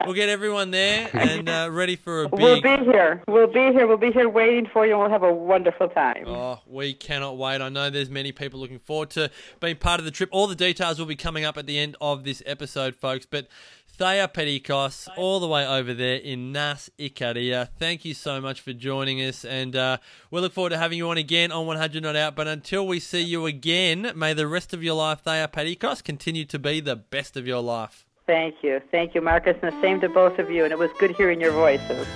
We'll 0.06 0.16
get 0.16 0.30
everyone 0.30 0.72
there 0.72 1.10
and 1.14 1.48
uh, 1.50 1.70
ready 1.72 1.96
for 1.96 2.24
a 2.24 2.30
big. 2.30 2.40
We'll 2.40 2.62
be 2.62 2.84
here. 2.86 3.24
We'll 3.28 3.48
be 3.48 3.72
here. 3.72 3.88
We'll 3.88 3.98
be 3.98 4.12
here 4.12 4.30
waiting 4.30 4.68
for 4.72 4.86
you, 4.86 4.94
and 4.94 5.02
we'll 5.02 5.10
have 5.10 5.24
a 5.24 5.34
wonderful 5.34 5.90
time. 5.90 6.24
Oh, 6.28 6.60
we 6.66 6.94
cannot 6.94 7.38
wait. 7.38 7.62
I 7.62 7.70
know 7.70 7.90
there's 7.90 8.10
many 8.10 8.32
people 8.32 8.60
looking 8.60 8.80
forward 8.80 9.10
to 9.12 9.32
being 9.60 9.76
part 9.76 10.00
of 10.00 10.06
the 10.06 10.12
trip. 10.12 10.30
All 10.32 10.48
the 10.48 10.56
details 10.56 11.00
will 11.00 11.06
be 11.06 11.16
coming 11.16 11.46
up 11.46 11.58
at 11.58 11.66
the 11.66 11.78
end 11.78 11.96
of 12.02 12.24
this 12.24 12.42
episode, 12.46 12.96
folks. 12.96 13.26
But 13.26 13.48
Thea 14.02 14.28
Parikos, 14.28 15.10
all 15.16 15.40
the 15.40 15.48
way 15.48 15.68
over 15.68 15.94
there 15.94 16.16
in 16.16 16.52
Nas 16.52 16.90
Ikaria. 16.98 17.70
Thank 17.78 18.04
you 18.04 18.14
so 18.14 18.42
much 18.42 18.62
for 18.62 18.74
joining 18.74 19.22
us, 19.22 19.46
and 19.46 19.76
uh, 19.76 19.98
we 20.32 20.42
look 20.42 20.54
forward 20.54 20.72
to 20.72 20.78
having 20.78 20.98
you 20.98 21.10
on 21.10 21.18
again 21.18 21.52
on 21.52 21.68
100 21.68 22.02
Not 22.02 22.16
Out. 22.16 22.36
But 22.36 22.48
until 22.48 22.88
we 22.88 23.00
see 23.00 23.22
you 23.22 23.46
again, 23.46 24.12
may 24.16 24.34
the 24.34 24.48
rest 24.48 24.74
of 24.74 24.82
your 24.82 24.96
life, 24.96 25.22
Thea 25.22 25.48
Parikos, 25.48 26.04
continue 26.04 26.46
to 26.46 26.58
be 26.58 26.80
the 26.80 26.96
best 26.96 27.38
of 27.38 27.46
your 27.46 27.62
life. 27.62 28.08
Thank 28.28 28.64
you. 28.64 28.82
Thank 28.92 29.16
you, 29.16 29.22
Marcus, 29.22 29.58
and 29.62 29.72
the 29.72 29.82
same 29.82 30.00
to 30.02 30.10
both 30.10 30.40
of 30.40 30.50
you. 30.52 30.64
And 30.64 30.72
it 30.72 30.80
was 30.80 30.92
good 31.00 31.12
hearing 31.12 31.42
your 31.42 31.52
voices. 31.52 32.08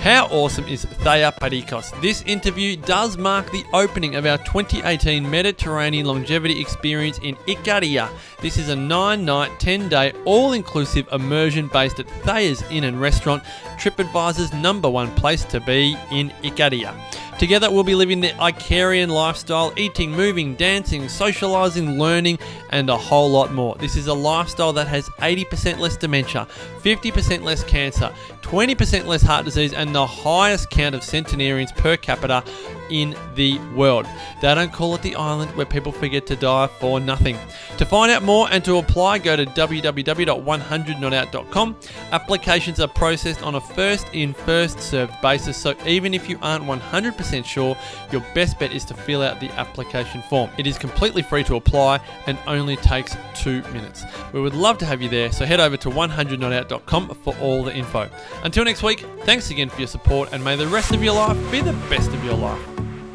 How 0.00 0.28
awesome 0.28 0.66
is 0.66 0.86
Thea 0.86 1.30
Parikos? 1.30 2.00
This 2.00 2.22
interview 2.22 2.74
does 2.74 3.18
mark 3.18 3.52
the 3.52 3.66
opening 3.74 4.14
of 4.14 4.24
our 4.24 4.38
2018 4.38 5.30
Mediterranean 5.30 6.06
Longevity 6.06 6.58
Experience 6.58 7.18
in 7.18 7.36
Ikaria. 7.46 8.08
This 8.40 8.56
is 8.56 8.70
a 8.70 8.76
9 8.76 9.22
night, 9.22 9.60
10 9.60 9.90
day, 9.90 10.12
all 10.24 10.54
inclusive 10.54 11.06
immersion 11.12 11.68
based 11.68 12.00
at 12.00 12.08
Thea's 12.24 12.62
Inn 12.70 12.84
and 12.84 12.98
Restaurant, 12.98 13.42
TripAdvisor's 13.76 14.54
number 14.54 14.88
one 14.88 15.14
place 15.16 15.44
to 15.44 15.60
be 15.60 15.94
in 16.10 16.30
Ikaria. 16.42 16.94
Together, 17.40 17.70
we'll 17.70 17.84
be 17.84 17.94
living 17.94 18.20
the 18.20 18.28
Icarian 18.32 19.08
lifestyle, 19.08 19.72
eating, 19.78 20.12
moving, 20.12 20.54
dancing, 20.56 21.08
socializing, 21.08 21.98
learning, 21.98 22.38
and 22.68 22.90
a 22.90 22.96
whole 22.98 23.30
lot 23.30 23.50
more. 23.50 23.74
This 23.76 23.96
is 23.96 24.08
a 24.08 24.12
lifestyle 24.12 24.74
that 24.74 24.86
has 24.88 25.08
80% 25.20 25.78
less 25.78 25.96
dementia, 25.96 26.46
50% 26.82 27.42
less 27.42 27.64
cancer, 27.64 28.14
20% 28.50 29.06
less 29.06 29.22
heart 29.22 29.44
disease, 29.44 29.72
and 29.72 29.94
the 29.94 30.04
highest 30.04 30.70
count 30.70 30.92
of 30.92 31.04
centenarians 31.04 31.70
per 31.70 31.96
capita 31.96 32.42
in 32.90 33.16
the 33.34 33.58
world. 33.74 34.06
They 34.40 34.54
don't 34.54 34.72
call 34.72 34.94
it 34.94 35.02
the 35.02 35.16
island 35.16 35.54
where 35.56 35.66
people 35.66 35.90
forget 35.92 36.26
to 36.26 36.36
die 36.36 36.66
for 36.66 37.00
nothing. 37.00 37.38
To 37.78 37.86
find 37.86 38.12
out 38.12 38.22
more 38.22 38.48
and 38.50 38.64
to 38.64 38.78
apply, 38.78 39.18
go 39.18 39.36
to 39.36 39.44
www.100notout.com. 39.46 41.76
Applications 42.12 42.80
are 42.80 42.88
processed 42.88 43.42
on 43.42 43.54
a 43.54 43.60
first 43.60 44.06
in, 44.12 44.34
first 44.34 44.80
served 44.80 45.12
basis, 45.22 45.56
so 45.56 45.74
even 45.86 46.12
if 46.14 46.28
you 46.28 46.38
aren't 46.42 46.64
100% 46.64 47.44
sure, 47.44 47.76
your 48.10 48.22
best 48.34 48.58
bet 48.58 48.72
is 48.72 48.84
to 48.86 48.94
fill 48.94 49.22
out 49.22 49.38
the 49.40 49.50
application 49.52 50.22
form. 50.22 50.50
It 50.58 50.66
is 50.66 50.76
completely 50.78 51.22
free 51.22 51.44
to 51.44 51.54
apply 51.56 52.00
and 52.26 52.38
only 52.46 52.76
takes 52.76 53.16
two 53.34 53.62
minutes. 53.72 54.04
We 54.32 54.40
would 54.40 54.54
love 54.54 54.78
to 54.78 54.86
have 54.86 55.02
you 55.02 55.08
there, 55.08 55.32
so 55.32 55.46
head 55.46 55.60
over 55.60 55.76
to 55.78 55.88
100notout.com 55.88 57.14
for 57.22 57.34
all 57.40 57.64
the 57.64 57.74
info. 57.74 58.08
Until 58.42 58.64
next 58.64 58.82
week, 58.82 59.04
thanks 59.24 59.50
again 59.50 59.68
for 59.68 59.78
your 59.78 59.88
support, 59.88 60.30
and 60.32 60.44
may 60.44 60.56
the 60.56 60.66
rest 60.66 60.92
of 60.92 61.02
your 61.02 61.14
life 61.14 61.38
be 61.50 61.60
the 61.60 61.72
best 61.88 62.10
of 62.10 62.24
your 62.24 62.34
life. 62.34 62.79